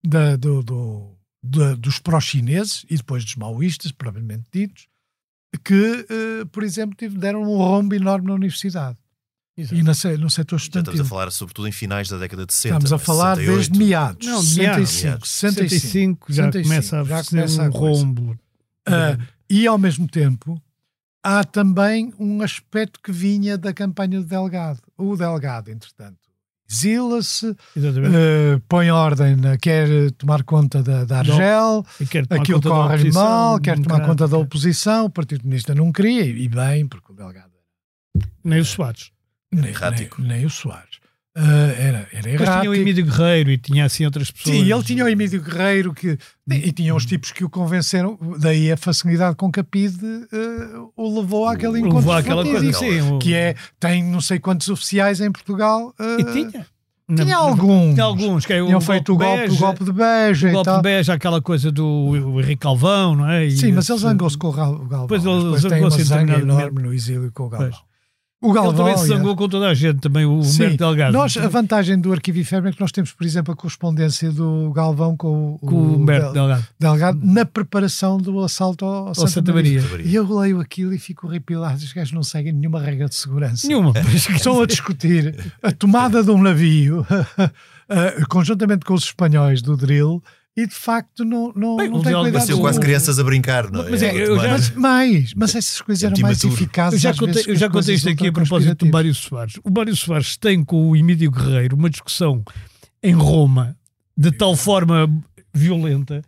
[0.04, 4.88] da, do, do, da, dos pró-chineses e depois dos maoístas, provavelmente ditos,
[5.64, 8.98] que, uh, por exemplo, deram um rombo enorme na universidade.
[9.56, 9.76] Exato.
[9.76, 10.94] E no, no setor estudantil.
[10.94, 12.78] estamos a falar sobretudo em finais da década de 60.
[12.78, 13.56] Estamos a falar 68.
[13.56, 14.26] desde meados.
[14.26, 18.32] Não, 65, 65, 65 já 65, começa a já começa um rombo.
[18.88, 20.60] Uh, e ao mesmo tempo
[21.28, 24.80] há também um aspecto que vinha da campanha do Delgado.
[24.96, 26.16] O Delgado, entretanto,
[26.70, 31.84] exila-se, uh, põe ordem, quer tomar conta da, da Argel,
[32.30, 36.86] aquilo corre mal, quer tomar conta da oposição, o Partido Comunista não queria, e bem,
[36.86, 37.52] porque o Delgado...
[38.42, 39.10] Nem o Soares.
[39.52, 40.98] Nem, nem, nem o Soares.
[41.38, 42.46] Uh, era, era errático.
[42.46, 44.56] Mas tinha o Emílio Guerreiro e tinha assim outras pessoas.
[44.56, 46.18] Sim, ele tinha o Emílio Guerreiro que,
[46.50, 50.92] e tinha os tipos que o convenceram, daí a facilidade com que a PIDE uh,
[50.96, 55.20] o levou àquele encontro levou àquela coisa, sim, que é, tem não sei quantos oficiais
[55.20, 55.94] em Portugal.
[56.00, 56.66] Uh, e tinha.
[57.16, 57.94] Tinha alguns.
[57.94, 60.48] Tinha alguns, que é o Tinham feito o golpe, o golpe de Beja.
[60.48, 63.46] O golpe de Beja, aquela coisa do Henrique Calvão, não é?
[63.46, 65.02] E Sim, mas ele zangou-se com o Galvão.
[65.02, 67.70] Depois ele zangou-se enorme no exílio com o Galvão.
[67.70, 67.87] Pois.
[68.40, 71.12] O Galvão, ele também se zangou com toda a gente, também o Humberto Delgado.
[71.12, 74.70] Nós, a vantagem do arquivo efêmero é que nós temos, por exemplo, a correspondência do
[74.72, 76.66] Galvão com o, com o Humberto Delgado.
[76.78, 79.82] Delgado na preparação do assalto ao, ao Santa, Santa Maria.
[79.82, 80.06] Maria.
[80.06, 81.78] E eu leio aquilo e fico arrepiado.
[81.78, 83.66] Os gajos não seguem nenhuma regra de segurança.
[83.66, 83.92] Nenhuma.
[84.14, 87.04] Estão a discutir a tomada de um navio,
[88.30, 90.22] conjuntamente com os espanhóis do drill,
[90.58, 92.32] e de facto não, não, Bem, não tem cuidado.
[92.32, 93.90] Pareceu quase crianças a brincar, não é?
[93.90, 97.04] Mas, é, já, mas, mais, mas essas coisas eram mais eficazes.
[97.04, 99.54] Eu já contei, eu já contei isto aqui a propósito do Mário Soares.
[99.62, 102.42] O Mário Soares tem com o Emílio Guerreiro uma discussão
[103.00, 103.76] em Roma
[104.16, 105.08] de tal forma
[105.54, 106.24] violenta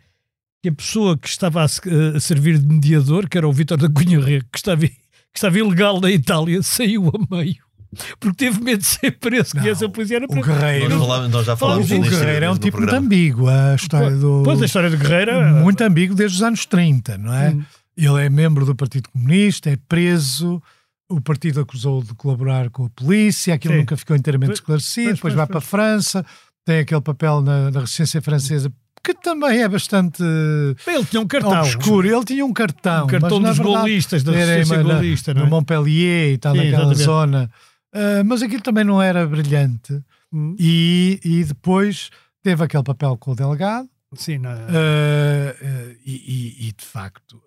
[0.62, 3.90] que a pessoa que estava a, a servir de mediador, que era o Vítor da
[3.90, 4.94] Cunha Rego, que estava, que
[5.34, 7.69] estava ilegal na Itália, saiu a meio
[8.18, 10.48] porque teve medo de ser preso, que essa polícia era preso.
[10.48, 13.48] O Guerreiro, nós, falamos, nós já falamos O Guerreiro é um tipo muito ambíguo.
[13.48, 14.42] A história do.
[14.44, 15.52] Pois, a história do Guerreiro é.
[15.52, 17.50] Muito ambíguo desde os anos 30, não é?
[17.50, 17.64] Hum.
[17.96, 20.62] Ele é membro do Partido Comunista, é preso.
[21.08, 23.80] O partido acusou de colaborar com a polícia, aquilo Sim.
[23.80, 25.08] nunca ficou inteiramente esclarecido.
[25.08, 25.50] Pois, depois pois, vai pois.
[25.50, 26.24] para a França,
[26.64, 28.72] tem aquele papel na, na resistência francesa
[29.02, 32.06] que também é bastante ele tinha um cartão obscuro.
[32.06, 35.46] Ele tinha um cartão, um cartão mas, dos verdade, golistas da resistência golista, no é?
[35.48, 37.02] Montpellier e tal, Sim, naquela exatamente.
[37.02, 37.50] zona.
[37.94, 40.02] Uh, mas aquilo também não era brilhante.
[40.32, 40.54] Hum.
[40.58, 42.10] E, e depois
[42.42, 43.88] teve aquele papel com o delegado.
[44.14, 44.52] Sim, não...
[44.52, 47.40] uh, uh, e, e, e, de facto.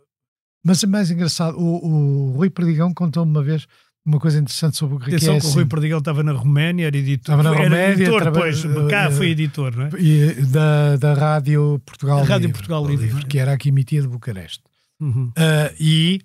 [0.66, 3.68] Mas é mais engraçado, o, o Rui Perdigão contou-me uma vez
[4.06, 6.88] uma coisa interessante sobre o que Atenção é que o Rui Perdigão estava na Roménia,
[6.88, 7.36] era editor.
[7.36, 9.90] Estava na era Roménia, editor, traba- pois, cá eh, foi editor, não é?
[9.98, 13.26] E da, da Rádio Portugal A Rádio Livre, Portugal Livre.
[13.26, 14.62] que era aqui emitida de Bucareste.
[15.00, 15.32] Uhum.
[15.38, 16.22] Ah, e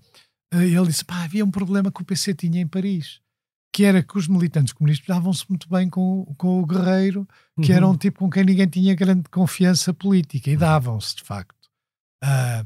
[0.52, 3.20] ah, ele disse: pá, havia um problema que o PC tinha em Paris,
[3.72, 7.26] que era que os militantes comunistas davam-se muito bem com, o- com o Guerreiro,
[7.62, 7.76] que Uhum.
[7.76, 11.68] era um tipo com quem ninguém tinha grande confiança política, e davam-se, de facto.
[12.22, 12.64] Ah,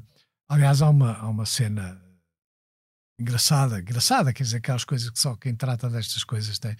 [0.48, 2.00] aliás, há uma, há uma cena
[3.20, 6.74] engraçada, engraçada, quer dizer, aquelas coisas que só quem trata destas coisas tem.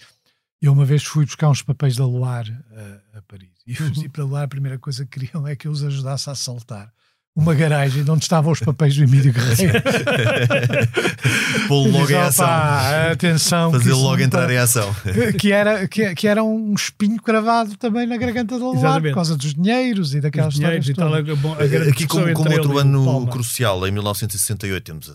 [0.61, 3.95] Eu uma vez fui buscar uns papéis da Luar ah, a Paris, e Uhum.
[3.95, 6.93] fui para Luar, a primeira coisa que queriam é que eu os ajudasse a assaltar
[7.35, 9.83] uma garagem onde estavam os papéis do Emílio Guerreiro.
[11.67, 12.45] Pô-lo logo em ação.
[12.45, 13.71] "Opa, atenção.
[13.73, 14.95] que Fazer isso logo entrar tá-" em ação.
[15.39, 19.11] Que era, que, que era um espinho cravado também na garganta do Exatamente.
[19.11, 22.53] por causa dos dinheiros e daquelas Os dinheiros histórias e tal, a, Aqui, como, como
[22.53, 23.31] outro e ano Palma.
[23.31, 25.13] crucial, em 1968, temos a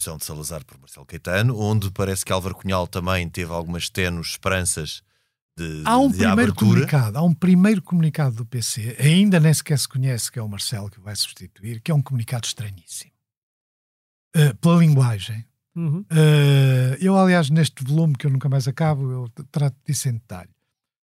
[0.00, 3.90] a decisão de Salazar por Marcelo Caetano, onde parece que Álvaro Cunhal também teve algumas
[3.90, 5.02] tenues esperanças
[5.60, 6.70] de, Há um de primeiro abertura.
[6.70, 10.48] comunicado, há um primeiro comunicado do PC, ainda nem sequer se conhece que é o
[10.48, 13.12] Marcelo que vai substituir, que é um comunicado estranhíssimo.
[14.36, 15.44] Uh, pela linguagem.
[15.74, 16.00] Uhum.
[16.10, 20.50] Uh, eu, aliás, neste volume que eu nunca mais acabo, eu trato disso em detalhe.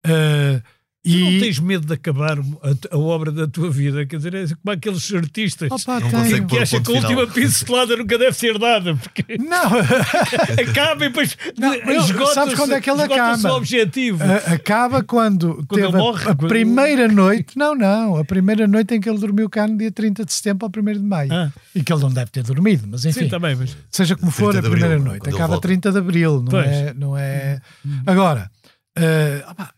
[0.07, 0.63] Uh,
[1.05, 4.35] Tu não e tens medo de acabar a, a obra da tua vida, quer dizer,
[4.35, 6.11] é como aqueles artistas Opa, que
[6.43, 9.69] pôr acham que a última pincelada nunca deve ser dada, porque Não,
[10.71, 13.53] acaba e depois Não, esgota-se sabes quando é que ele acaba?
[13.53, 14.23] o objetivo.
[14.25, 17.57] A- acaba quando, Quando teve ele a- morre, a, quando- primeira noite.
[17.59, 18.17] Não, não.
[18.17, 20.93] A primeira noite em que ele dormiu cá no dia 30 de setembro ao 1
[20.95, 21.33] de maio.
[21.33, 21.53] Ah.
[21.75, 23.21] E que ele não deve ter dormido, mas enfim.
[23.25, 25.21] Sim, também, mas Seja como for, 30 a primeira abril, noite.
[25.21, 25.69] quando ele Acaba volta.
[25.69, 26.67] 30 de abril, não Pois.
[26.67, 26.95] é?
[26.95, 27.61] Não é...
[28.07, 28.51] Agora,
[28.97, 29.71] eh, opá,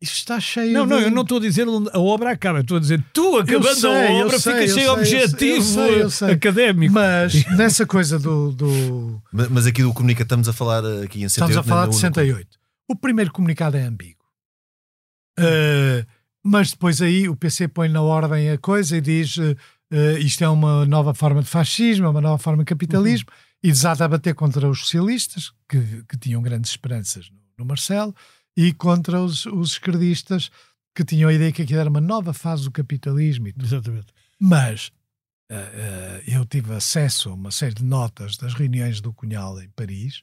[0.00, 1.04] isto está cheio Não, não, de...
[1.04, 3.74] eu não estou a dizer onde a obra acaba, eu estou a dizer tu acabando
[3.80, 6.30] sei, a obra sei, sem sei, eu objetivo sei, eu sei, eu sei.
[6.32, 6.94] académico.
[6.94, 11.22] Mas nessa coisa do- do, Mas, mas aqui do comunica estamos a falar uh, aqui
[11.22, 11.50] em 68.
[11.50, 12.58] Estamos a falar no- de no- 68.
[12.88, 14.24] O primeiro comunicado é ambíguo.
[15.38, 16.04] Uh,
[16.44, 19.54] mas depois aí o PC põe na ordem a coisa e diz uh,
[20.18, 23.28] isto é uma nova forma de fascismo, é uma nova forma de capitalismo
[23.62, 28.14] e desata a bater contra os socialistas, que, que tinham grandes esperanças no, no Marcelo,
[28.56, 30.50] e contra os, os esquerdistas,
[30.94, 33.64] que tinham a ideia que aquilo era uma nova fase do capitalismo e tudo.
[33.64, 34.06] Exatamente.
[34.38, 34.88] Mas
[35.50, 39.70] uh, uh, eu tive acesso a uma série de notas das reuniões do Cunhal em
[39.70, 40.22] Paris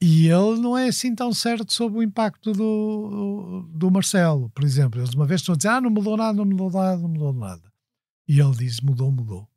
[0.00, 4.48] e ele não é assim tão certo sobre o impacto do, do Marcelo.
[4.50, 7.02] Por exemplo, eles uma vez estão a dizer: Ah, não mudou nada, não mudou nada,
[7.02, 7.72] não mudou nada.
[8.28, 9.48] E ele diz: Mudou, mudou.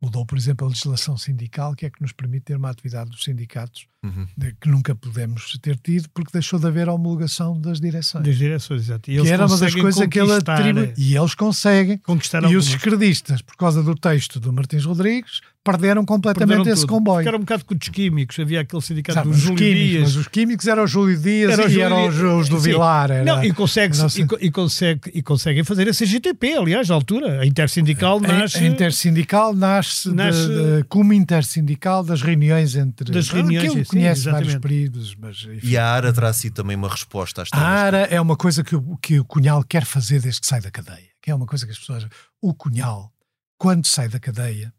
[0.00, 3.22] Mudou, por exemplo, a legislação sindical, que é que nos permite ter uma atividade dos
[3.22, 4.26] sindicatos Uhum.
[4.34, 8.24] de- que nunca pudemos ter tido, porque deixou de haver a homologação das direções.
[8.24, 9.10] Das direções, exato.
[9.10, 10.94] E que era uma das coisas que ele atribui.
[10.96, 11.98] E eles conseguem.
[11.98, 12.66] Conquistar E algumas.
[12.66, 16.94] os esquerdistas, por causa do texto do Martins Rodrigues, perderam completamente Perderam esse tudo.
[16.94, 17.28] comboio.
[17.28, 20.02] Era um bocado com os químicos, havia aquele sindicato Sabe, do os Júlio químicos, Dias.
[20.04, 22.62] mas os químicos eram o Júlio Dias Era e Júlio eram os, os do Sim.
[22.70, 23.10] Vilar.
[23.10, 23.94] Era, Não, e, consegue
[24.40, 27.40] e, e, consegue, e conseguem fazer a CGTP, aliás, na altura.
[27.42, 28.56] A intersindical nasce.
[28.56, 33.12] A intersindical nasce, de- Nasce- de- como intersindical das reuniões entre.
[33.12, 35.38] Das reuniões, que conhece vários períodos, mas.
[35.42, 35.60] enfim.
[35.66, 37.58] E a ARA terá sido também uma resposta às A.
[37.58, 40.70] ARA é uma coisa que, o- que o Cunhal quer fazer desde que sai da
[40.70, 41.08] cadeia.
[41.22, 42.06] Que é uma coisa que as pessoas.
[42.40, 43.12] O Cunhal,
[43.58, 44.72] quando sai da cadeia,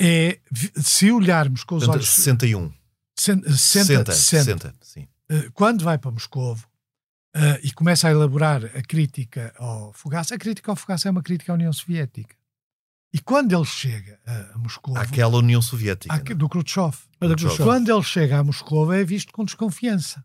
[0.00, 0.38] é.
[0.82, 2.10] Se olharmos com os Portanto, olhos.
[2.10, 2.72] 61.
[3.18, 5.06] Sen- 60, 60, 60, 60, sim.
[5.30, 6.66] Eh, quando vai para Moscovo
[7.34, 11.22] eh, e começa a elaborar a crítica ao Fogaça, a crítica ao Fogaça é uma
[11.22, 12.34] crítica à União Soviética.
[13.12, 16.14] E quando ele chega a, a Moscovo, Àquela União Soviética.
[16.30, 16.36] não?
[16.36, 17.62] do Khrushchev, Khrushchev.
[17.62, 20.24] Quando ele chega a Moscovo é visto com desconfiança.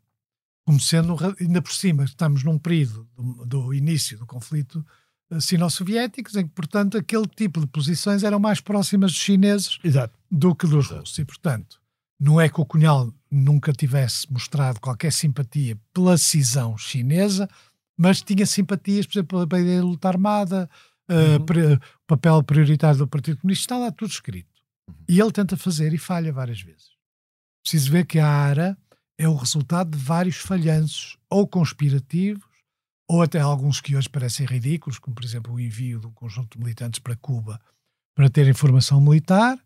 [0.66, 4.86] Como sendo, ainda por cima, estamos num período do, do início do conflito
[5.30, 10.18] eh, sino-soviético, em que, portanto, aquele tipo de posições eram mais próximas dos chineses Exato.
[10.32, 11.18] do que dos russos.
[11.18, 11.82] E, portanto,
[12.20, 17.50] não é que o Cunhal nunca tivesse mostrado qualquer simpatia pela cisão chinesa,
[17.98, 20.70] mas tinha simpatias, por exemplo, pela ideia da luta armada,
[21.10, 24.50] uh, pre- o papel prioritário do Partido Comunista, está lá tudo escrito.
[25.08, 26.92] E ele tenta fazer e falha várias vezes.
[27.64, 28.78] Preciso ver que a ARA
[29.18, 32.46] é o resultado de vários falhanços, ou conspirativos,
[33.10, 36.58] ou até alguns que hoje parecem ridículos, como por exemplo o envio de um conjunto
[36.58, 37.60] de militantes para Cuba
[38.16, 39.58] para ter informação militar,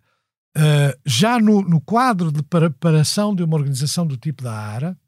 [0.53, 4.99] Uh, já no, no quadro de preparação de uma organização do tipo da ARA,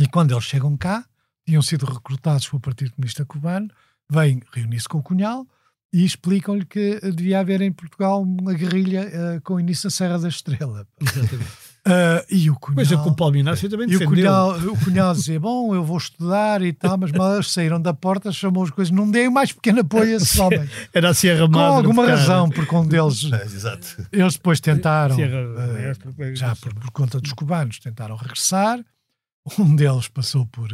[0.00, 1.06] e quando eles chegam cá,
[1.46, 3.70] tinham sido recrutados pelo Partido Comunista Cubano,
[4.10, 5.46] vêm reunir-se com o Cunhal
[5.92, 10.28] e explicam-lhe que devia haver em Portugal uma guerrilha uh, com início na Serra da
[10.28, 10.86] Estrela.
[11.02, 14.08] Uh, e o Cunhal, Mas é que o Paulo Inácio também e defendeu.
[14.08, 17.92] o Cunhal, o Cunhal dizia, bom, eu vou estudar e tal, mas mal saíram da
[17.92, 20.70] porta, chamou as coisas, não dei o mais pequeno apoio a esses homens.
[20.94, 21.76] Era a Sierra Com Madre.
[21.78, 22.16] alguma cara.
[22.16, 24.06] razão, porque um deles, Exato.
[24.12, 28.78] eles depois tentaram, Sierra uh, Maestra, já por, por conta dos cubanos, tentaram regressar.
[29.58, 30.68] Um deles passou por,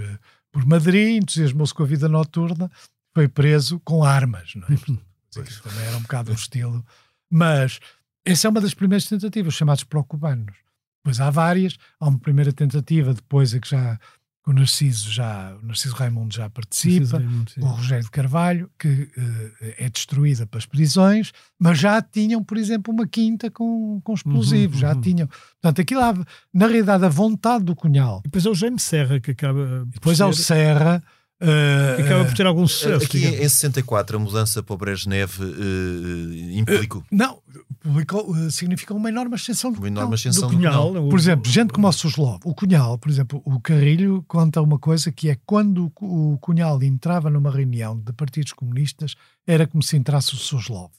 [0.53, 2.71] por Madrid, entusiasmou-se com a vida noturna,
[3.17, 4.77] foi preso com armas, não é?
[4.77, 6.85] Portanto, também era um bocado um estilo.
[7.31, 7.81] Mas
[8.27, 10.55] essa é uma das primeiras tentativas, chamados pró-cubanos.
[11.03, 13.99] Depois há várias, há uma primeira tentativa, depois é que já
[14.47, 19.75] o Narciso já, o Narciso Raimundo já participa, Raimundo, o Rogério de Carvalho, que eh,
[19.87, 24.81] é destruída pelas prisões, mas já tinham, por exemplo, uma quinta com, com explosivos, Uhum,
[24.83, 25.01] já uhum.
[25.01, 25.27] tinham.
[25.27, 26.13] Portanto, aquilo, há,
[26.53, 28.21] na realidade, a vontade do Cunhal.
[28.21, 29.87] E depois é o Jaime Serra que acaba.
[29.87, 31.03] Depois há o ser- Serra.
[31.39, 33.05] Que acaba por ter algum sucesso.
[33.05, 33.41] Aqui digamos.
[33.41, 37.43] em 64, a mudança para o Brezhnev eh, implicou Não,
[37.81, 40.15] publicou, eh, significa uma enorme ascensão do uma enorme Cunhal.
[40.15, 40.89] ascensão do Cunhal.
[40.89, 41.07] Cunhal.
[41.07, 44.79] o- Por exemplo, gente como o Suslov, o Cunhal, por exemplo, o Carrilho conta uma
[44.79, 49.15] coisa que é quando o Cunhal entrava numa reunião de partidos comunistas,
[49.47, 50.91] era como se entrasse o Suslov.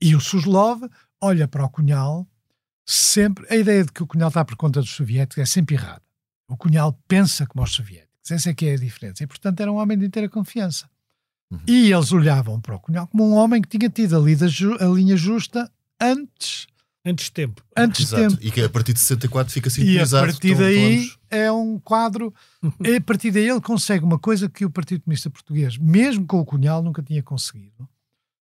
[0.00, 0.82] E o Suslov
[1.20, 2.26] olha para o Cunhal
[2.86, 3.46] sempre.
[3.50, 6.02] A ideia de que o Cunhal está por conta dos soviéticos é sempre errada.
[6.48, 8.13] O Cunhal pensa como os soviéticos.
[8.30, 9.22] Essa é que é a diferença.
[9.22, 10.88] E, portanto, era um homem de inteira confiança.
[11.52, 11.60] Uhum.
[11.66, 14.76] E eles olhavam para o Cunhal como um homem que tinha tido a, lida ju-
[14.80, 15.70] a linha justa
[16.00, 16.66] antes,
[17.06, 17.62] Antes de tempo.
[17.76, 18.36] antes de Exato.
[18.36, 18.46] tempo.
[18.46, 20.26] E que a partir de 64 fica E a sintonizado.
[20.26, 22.32] partir daí é um quadro.
[22.62, 26.44] A partir daí ele consegue uma coisa que o Partido Comunista Português, mesmo com o
[26.46, 27.86] Cunhal, nunca tinha conseguido,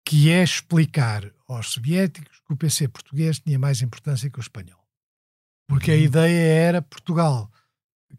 [0.07, 4.79] que é explicar aos soviéticos que o PC português tinha mais importância que o espanhol.
[5.69, 7.51] Porque a ideia era Portugal.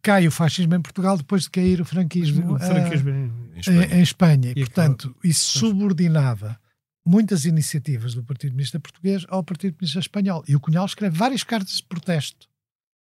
[0.02, 3.88] Cai o fascismo em Portugal depois de cair o franquismo, O franquismo ah, em Espanha.
[3.96, 4.50] em, Espanha.
[4.50, 6.60] E, E portanto, isso subordinava
[7.06, 10.44] muitas iniciativas do Partido Comunista Português ao Partido Comunista Espanhol.
[10.48, 12.48] E o Cunhal escreve várias cartas de protesto.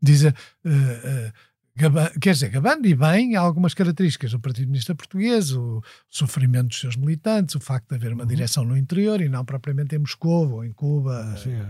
[0.03, 1.33] Diz, eh, eh,
[1.77, 6.81] gaba- quer dizer, gabando e bem algumas características do Partido Comunista Português, o sofrimento dos
[6.81, 10.51] seus militantes, o facto de haver uma direção no interior e não propriamente em Moscou
[10.51, 11.37] ou em Cuba.
[11.43, 11.66] Sim, é.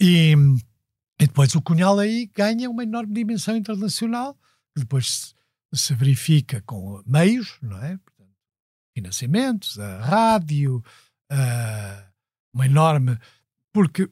[0.00, 0.34] E,
[1.22, 4.34] e depois o Cunhal aí ganha uma enorme dimensão internacional,
[4.74, 5.34] que depois
[5.72, 7.96] se, se verifica com meios, não é?
[7.98, 8.34] Portanto,
[8.96, 10.82] financiamentos, a rádio,
[11.30, 12.04] a-
[12.54, 13.18] uma enorme.
[13.72, 14.10] Porque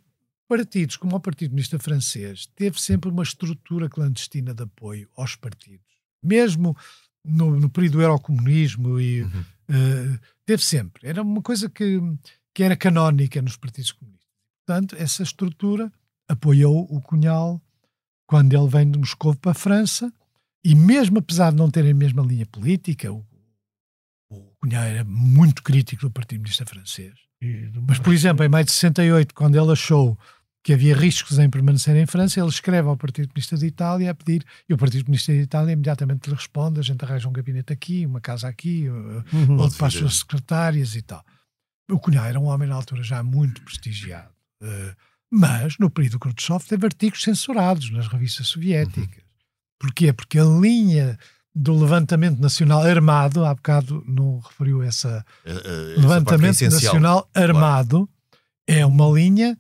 [0.49, 5.87] partidos como o Partido Comunista Francês teve sempre uma estrutura clandestina de apoio aos partidos.
[6.23, 6.77] Mesmo
[7.25, 9.45] no, no período do eurocomunismo e Uhum.
[9.69, 11.07] eh, teve sempre.
[11.09, 12.01] Era uma coisa que,
[12.55, 14.29] que era canónica nos partidos comunistas.
[14.67, 15.93] Portanto, essa estrutura
[16.31, 17.61] apoiou o Cunhal
[18.27, 20.13] quando ele vem de Moscou para a França
[20.65, 23.25] e mesmo apesar de não terem a mesma linha política, o,
[24.31, 27.15] o Cunhal era muito crítico do Partido Comunista Francês.
[27.89, 30.19] Mas, por exemplo, em maio de 68, quando ele achou
[30.63, 34.15] que havia riscos em permanecer em França, ele escreve ao Partido Comunista de Itália a
[34.15, 37.73] pedir, e o Partido Comunista de Itália imediatamente lhe responde: a gente arranja um gabinete
[37.73, 39.57] aqui, uma casa aqui, uh, Uhum.
[39.59, 41.25] outro para as suas secretárias e tal.
[41.91, 44.31] O Cunhal era um homem na altura já muito prestigiado.
[44.63, 44.95] Uh,
[45.31, 49.23] mas, no período Khrushchev, teve artigos censurados nas revistas soviéticas.
[49.79, 50.13] Porquê?
[50.13, 51.19] Porque a linha
[51.55, 56.95] do levantamento nacional armado, há bocado não referiu essa, essa parte é levantamento essencial.
[56.95, 58.09] nacional armado
[58.67, 59.57] é uma linha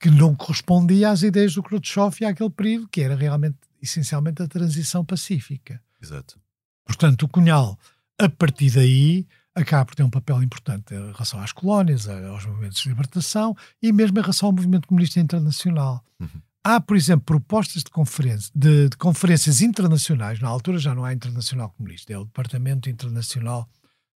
[0.00, 4.48] que não correspondia às ideias do Khrushchev e àquele período, que era realmente, essencialmente, a
[4.48, 5.80] transição pacífica.
[6.02, 6.38] Exato.
[6.84, 7.78] Portanto, o Cunhal,
[8.18, 12.82] a partir daí, acaba por ter um papel importante em relação às colónias, aos movimentos
[12.82, 16.04] de libertação e mesmo em relação ao movimento comunista internacional.
[16.20, 16.28] Uhum.
[16.66, 21.12] Há, por exemplo, propostas de, conferência, de, de conferências internacionais, na altura já não há
[21.12, 23.68] Internacional Comunista, é o Departamento Internacional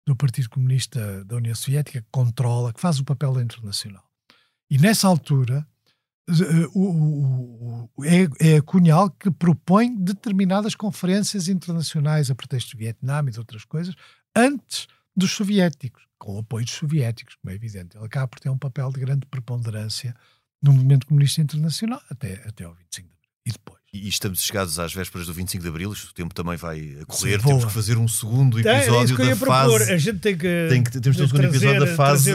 [0.07, 4.03] do Partido Comunista da União Soviética que controla, que faz o papel da internacional.
[4.71, 5.67] E nessa altura,
[6.29, 6.33] eh,
[6.75, 12.79] o, o- o- é, é a Cunhal que propõe determinadas conferências internacionais a pretexto do
[12.79, 13.95] Vietnã e de outras coisas,
[14.35, 14.87] antes
[15.19, 17.97] dos soviéticos, com o apoio dos soviéticos, como é evidente.
[17.97, 20.15] Ele acaba por ter um papel de grande preponderância
[20.63, 23.29] no movimento comunista internacional até, até ao 25 de abril.
[23.47, 23.79] E depois.
[23.93, 27.07] E estamos chegados às vésperas do 25 de Abril, isto o tempo também vai a
[27.07, 29.81] correr, Sim, temos que fazer um segundo episódio que eu ia da propor.
[29.81, 30.67] fase A gente tem que.
[30.69, 32.35] tem que- temos de ter um segundo episódio da fase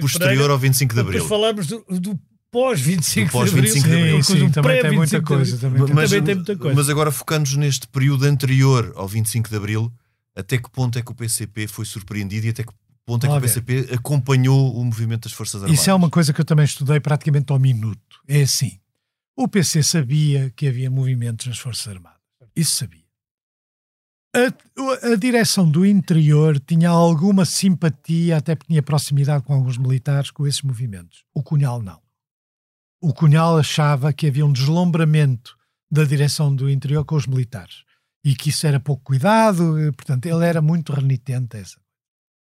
[0.00, 1.22] posterior Pereira ao 25 de Abril.
[1.22, 2.18] Depois falamos do, do
[2.50, 4.22] pós-25 Do pós-25 de Abril.
[4.22, 5.58] Sim, sim, também tem muita coisa.
[5.58, 6.74] Também Mas, também tem muita coisa.
[6.74, 9.92] mas agora focando-nos neste período anterior ao 25 de Abril,
[10.36, 12.72] até que ponto é que o PCP foi surpreendido e até que
[13.06, 13.40] ponto é que o.
[13.40, 15.80] PCP acompanhou o movimento das Forças Armadas?
[15.80, 18.20] Isso é uma coisa que eu também estudei praticamente ao minuto.
[18.28, 18.78] É assim:
[19.34, 22.20] o PC sabia que havia movimentos nas Forças Armadas.
[22.54, 23.06] Isso sabia.
[24.34, 30.30] A, a direção do interior tinha alguma simpatia, até porque tinha proximidade com alguns militares,
[30.30, 31.24] com esses movimentos.
[31.34, 32.02] O Cunhal não.
[33.00, 35.56] o Cunhal achava que havia um deslumbramento
[35.90, 37.85] da direção do interior com os militares
[38.26, 41.58] e que isso era pouco cuidado, portanto, ele era muito renitente.
[41.58, 41.76] Essa.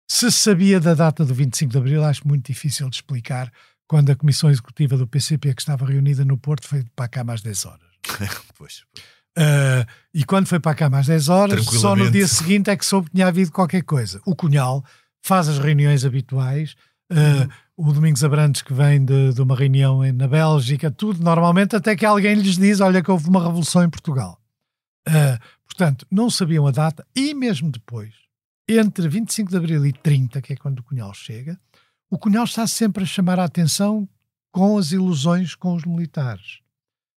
[0.09, 3.53] Se sabia da data do 25 de Abril, acho muito difícil de explicar
[3.87, 7.43] quando a Comissão Executiva do PCP, que estava reunida no Porto, foi para cá mais
[7.43, 7.87] 10 horas.
[8.57, 8.81] pois.
[9.37, 12.83] Uh, e quando foi para cá mais 10 horas, só no dia seguinte é que
[12.83, 14.19] soube que tinha havido qualquer coisa.
[14.25, 14.83] O Cunhal
[15.21, 16.75] faz as reuniões habituais,
[17.11, 17.47] uh,
[17.77, 22.07] o Domingos Abrantes que vem de, de, uma reunião na Bélgica, tudo normalmente, até que
[22.07, 24.39] alguém lhes diz: Olha, que houve uma revolução em Portugal.
[25.07, 28.13] Uh, portanto, não sabiam a data, e mesmo depois,
[28.67, 31.57] entre 25 de abril e 30, que é quando o Cunhal chega,
[32.09, 34.07] o Cunhal está sempre a chamar a atenção
[34.51, 36.59] com as ilusões com os militares.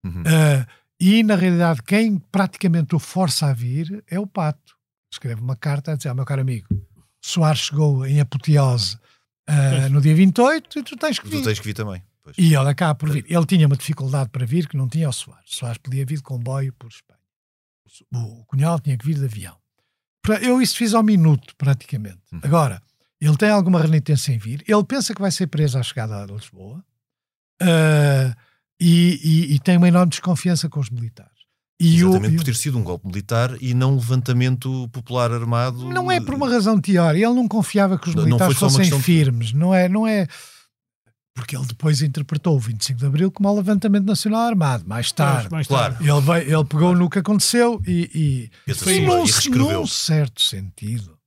[0.05, 0.23] Uhum.
[0.23, 0.67] Uh,
[1.01, 4.77] e, na realidade, quem praticamente o força a vir é o Pato.
[5.13, 6.69] Escreve uma carta a dizer: oh, meu caro amigo,
[7.21, 8.97] Soares chegou em apoteose
[9.51, 11.39] uh, no dia 28 e tu tens que vir.
[11.39, 12.01] Tu tens que vir também.
[12.23, 12.37] Pois.
[12.39, 13.25] E olha cá por vir.
[13.29, 15.45] Ele tinha uma dificuldade para vir que não tinha o Soares.
[15.47, 17.12] Soares podia vir de comboio por Espanha.
[18.13, 19.57] O Cunhal tinha que vir de avião.
[20.41, 22.21] Eu isso fiz ao minuto, praticamente.
[22.33, 22.41] Uhum.
[22.43, 22.81] Agora,
[23.21, 24.65] ele tem alguma renitência em vir.
[24.67, 26.85] Ele pensa que vai ser preso à chegada a Lisboa.
[27.63, 28.35] Uh,
[28.81, 31.31] e, e, e, tem uma enorme desconfiança com os militares.
[31.79, 35.89] E Exatamente o, por ter sido um golpe militar e não um levantamento popular armado.
[35.89, 37.25] Não é por uma razão teórica.
[37.25, 39.53] Ele não confiava que os militares fossem firmes.
[39.53, 40.27] Não é, não é.
[41.35, 44.87] Porque ele depois interpretou o 25 de Abril como um levantamento nacional armado.
[44.87, 46.03] Mais tarde, mais tarde.
[46.03, 51.19] Ele, veio, ele pegou no que aconteceu e, e, e, num, num certo sentido,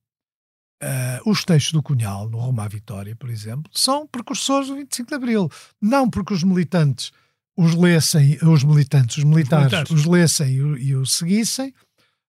[0.84, 5.10] uh, os textos do Cunhal, no Roma à Vitória, por exemplo, são precursores do 25
[5.10, 5.52] de Abril.
[5.82, 7.12] Não porque os militantes
[7.58, 9.92] os lessem, os militantes, os militares, os, militares.
[9.92, 11.74] os lessem e o, e o seguissem,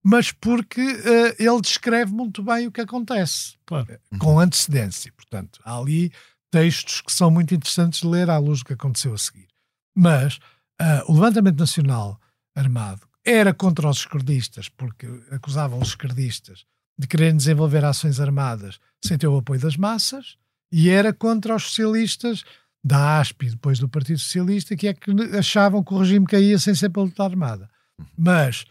[0.03, 3.91] mas porque uh, ele descreve muito bem o que acontece, claro.
[3.91, 5.11] Eh, com antecedência.
[5.13, 6.11] Portanto, há ali
[6.55, 9.49] textos que são muito interessantes de ler à luz do que aconteceu a seguir.
[9.93, 10.37] Mas
[10.81, 12.17] uh, o levantamento nacional
[12.55, 16.65] armado era contra os esquerdistas, porque acusavam os esquerdistas
[16.97, 20.37] de quererem desenvolver ações armadas sem ter o apoio das massas,
[20.71, 22.45] e era contra os socialistas
[22.81, 26.73] da ASP depois do Partido Socialista, que é que achavam que o regime caía sem
[26.73, 27.69] ser pela luta armada.
[28.17, 28.63] Mas.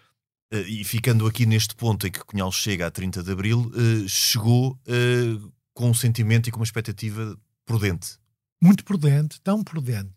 [0.51, 4.09] Eh, e ficando aqui neste ponto em que Cunhal chega a 30 de Abril, uh,
[4.09, 8.19] chegou uh, com um sentimento e com uma expectativa prudente.
[8.63, 10.13] Muito prudente, tão prudente.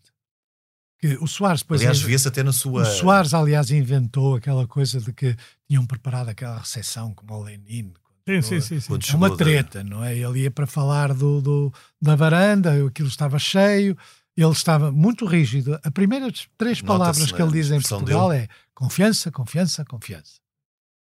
[0.98, 1.80] Que o Soares depois.
[1.80, 2.82] Aliás, vê-se até na sua.
[2.82, 5.36] O Soares, aliás, inventou aquela coisa de que
[5.68, 7.92] tinham preparado aquela recepção como o Lenin,
[8.28, 9.12] Sim, sim, sim, sim.
[9.12, 10.16] É uma treta, não é?
[10.16, 13.96] Ele ia para falar do, do, da varanda, aquilo estava cheio,
[14.36, 15.80] ele estava muito rígido.
[15.82, 18.42] As primeiras três palavras que ele diz em Portugal dele.
[18.42, 20.34] é confiança, confiança, confiança.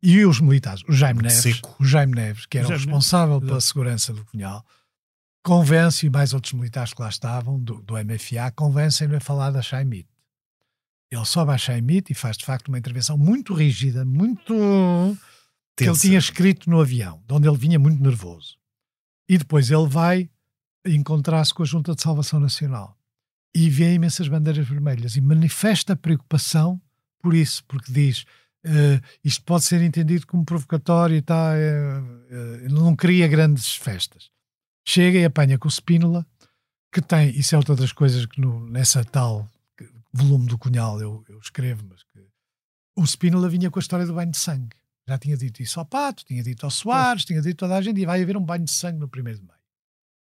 [0.01, 1.75] E os militares, o Jaime Neves, seco.
[1.79, 3.47] o Jaime Neves, que era o responsável Neves.
[3.49, 4.63] pela segurança do Cunhal,
[5.47, 9.61] convence, e mais outros militares que lá estavam, do, do MFA, convencem-no a falar da
[9.61, 10.09] Chaimite.
[11.09, 14.53] Ele sobe à Chaimite e faz, de facto, uma intervenção muito rígida, muito
[15.77, 18.57] que ele tinha escrito no avião, de onde ele vinha muito nervoso.
[19.29, 20.29] E depois ele vai
[20.85, 22.97] encontrar-se com a Junta de Salvação Nacional
[23.55, 26.81] e vê imensas bandeiras vermelhas e manifesta preocupação
[27.21, 28.25] por isso, porque diz
[28.65, 34.29] uh, isto pode ser entendido como provocatório e tal, uh, uh, não queria grandes festas.
[34.89, 36.25] Chega e apanha com o Spínola,
[36.93, 39.51] que tem, isso é outra das coisas que no, nessa tal
[40.13, 42.25] volume do Cunhal eu, eu escrevo, mas que
[42.95, 44.77] o Spínola vinha com a história do banho de sangue.
[45.05, 47.99] Já tinha dito isso ao Pato, tinha dito ao Soares, tinha dito toda a gente,
[47.99, 49.59] e vai haver um banho de sangue no 1 de maio.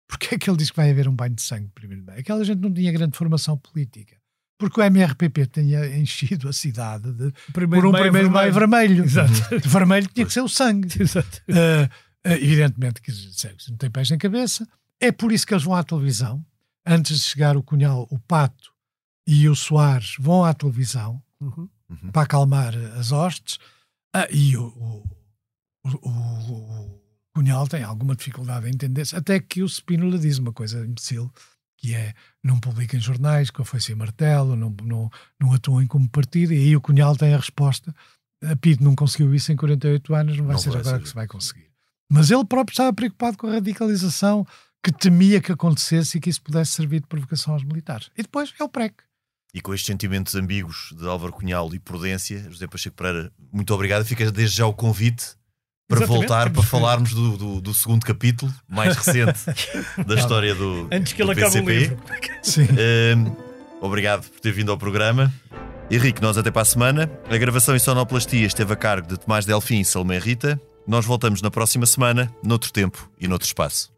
[0.09, 2.02] Porquê é que ele diz que vai haver um banho de sangue no 1 de
[2.02, 2.18] maio?
[2.18, 4.16] Aquela gente não tinha grande formação política.
[4.59, 9.04] Porque o MRPP tinha enchido a cidade de, primeiro por um 1 de maio vermelho.
[9.04, 9.56] Exato.
[9.56, 10.88] De vermelho tinha que ser o sangue.
[11.00, 11.42] Exato.
[11.48, 13.12] Uh, evidentemente que
[13.68, 14.68] não tem pés nem cabeça.
[15.00, 16.44] É por isso que eles vão à televisão.
[16.86, 18.72] Antes de chegar o Cunhal, o Pato
[19.26, 21.68] e o Soares vão à televisão uhum.
[22.12, 23.58] para acalmar as hostes
[24.14, 25.04] ah, e o, o,
[25.84, 27.02] o, o,
[27.34, 31.30] Cunhal tem alguma dificuldade em entender-se, até que o Spínola diz uma coisa imbecil,
[31.76, 36.08] que é não publica em jornais, que foi sem martelo, não, não, não atuam como
[36.08, 37.94] partido, e aí o Cunhal tem a resposta.
[38.42, 41.02] A PID não conseguiu isso em 48 anos, não vai não ser vai agora ser.
[41.02, 41.67] que se vai conseguir.
[42.11, 44.46] Mas ele próprio estava preocupado com a radicalização
[44.82, 48.11] que temia que acontecesse e que isso pudesse servir de provocação aos militares.
[48.16, 48.94] E depois é o PREC.
[49.54, 54.04] E com estes sentimentos ambíguos de Álvaro Cunhal e prudência, José Pacheco Pereira, muito obrigado.
[54.04, 55.38] Fica desde já o convite
[55.88, 56.26] para Exatamente.
[56.28, 59.38] voltar para falarmos do, do, do, segundo capítulo, mais recente
[60.06, 61.96] da história do Antes que ele acabe o livro.
[62.42, 62.64] Sim.
[62.64, 63.36] Uh,
[63.80, 65.32] obrigado por ter vindo ao programa.
[65.90, 67.11] Henrique, nós até para a semana.
[67.30, 70.61] A gravação em sonoplastia esteve a cargo de Tomás Delfim e Salomé Rita.
[70.89, 73.97] Nós voltamos na próxima semana, noutro tempo e noutro espaço.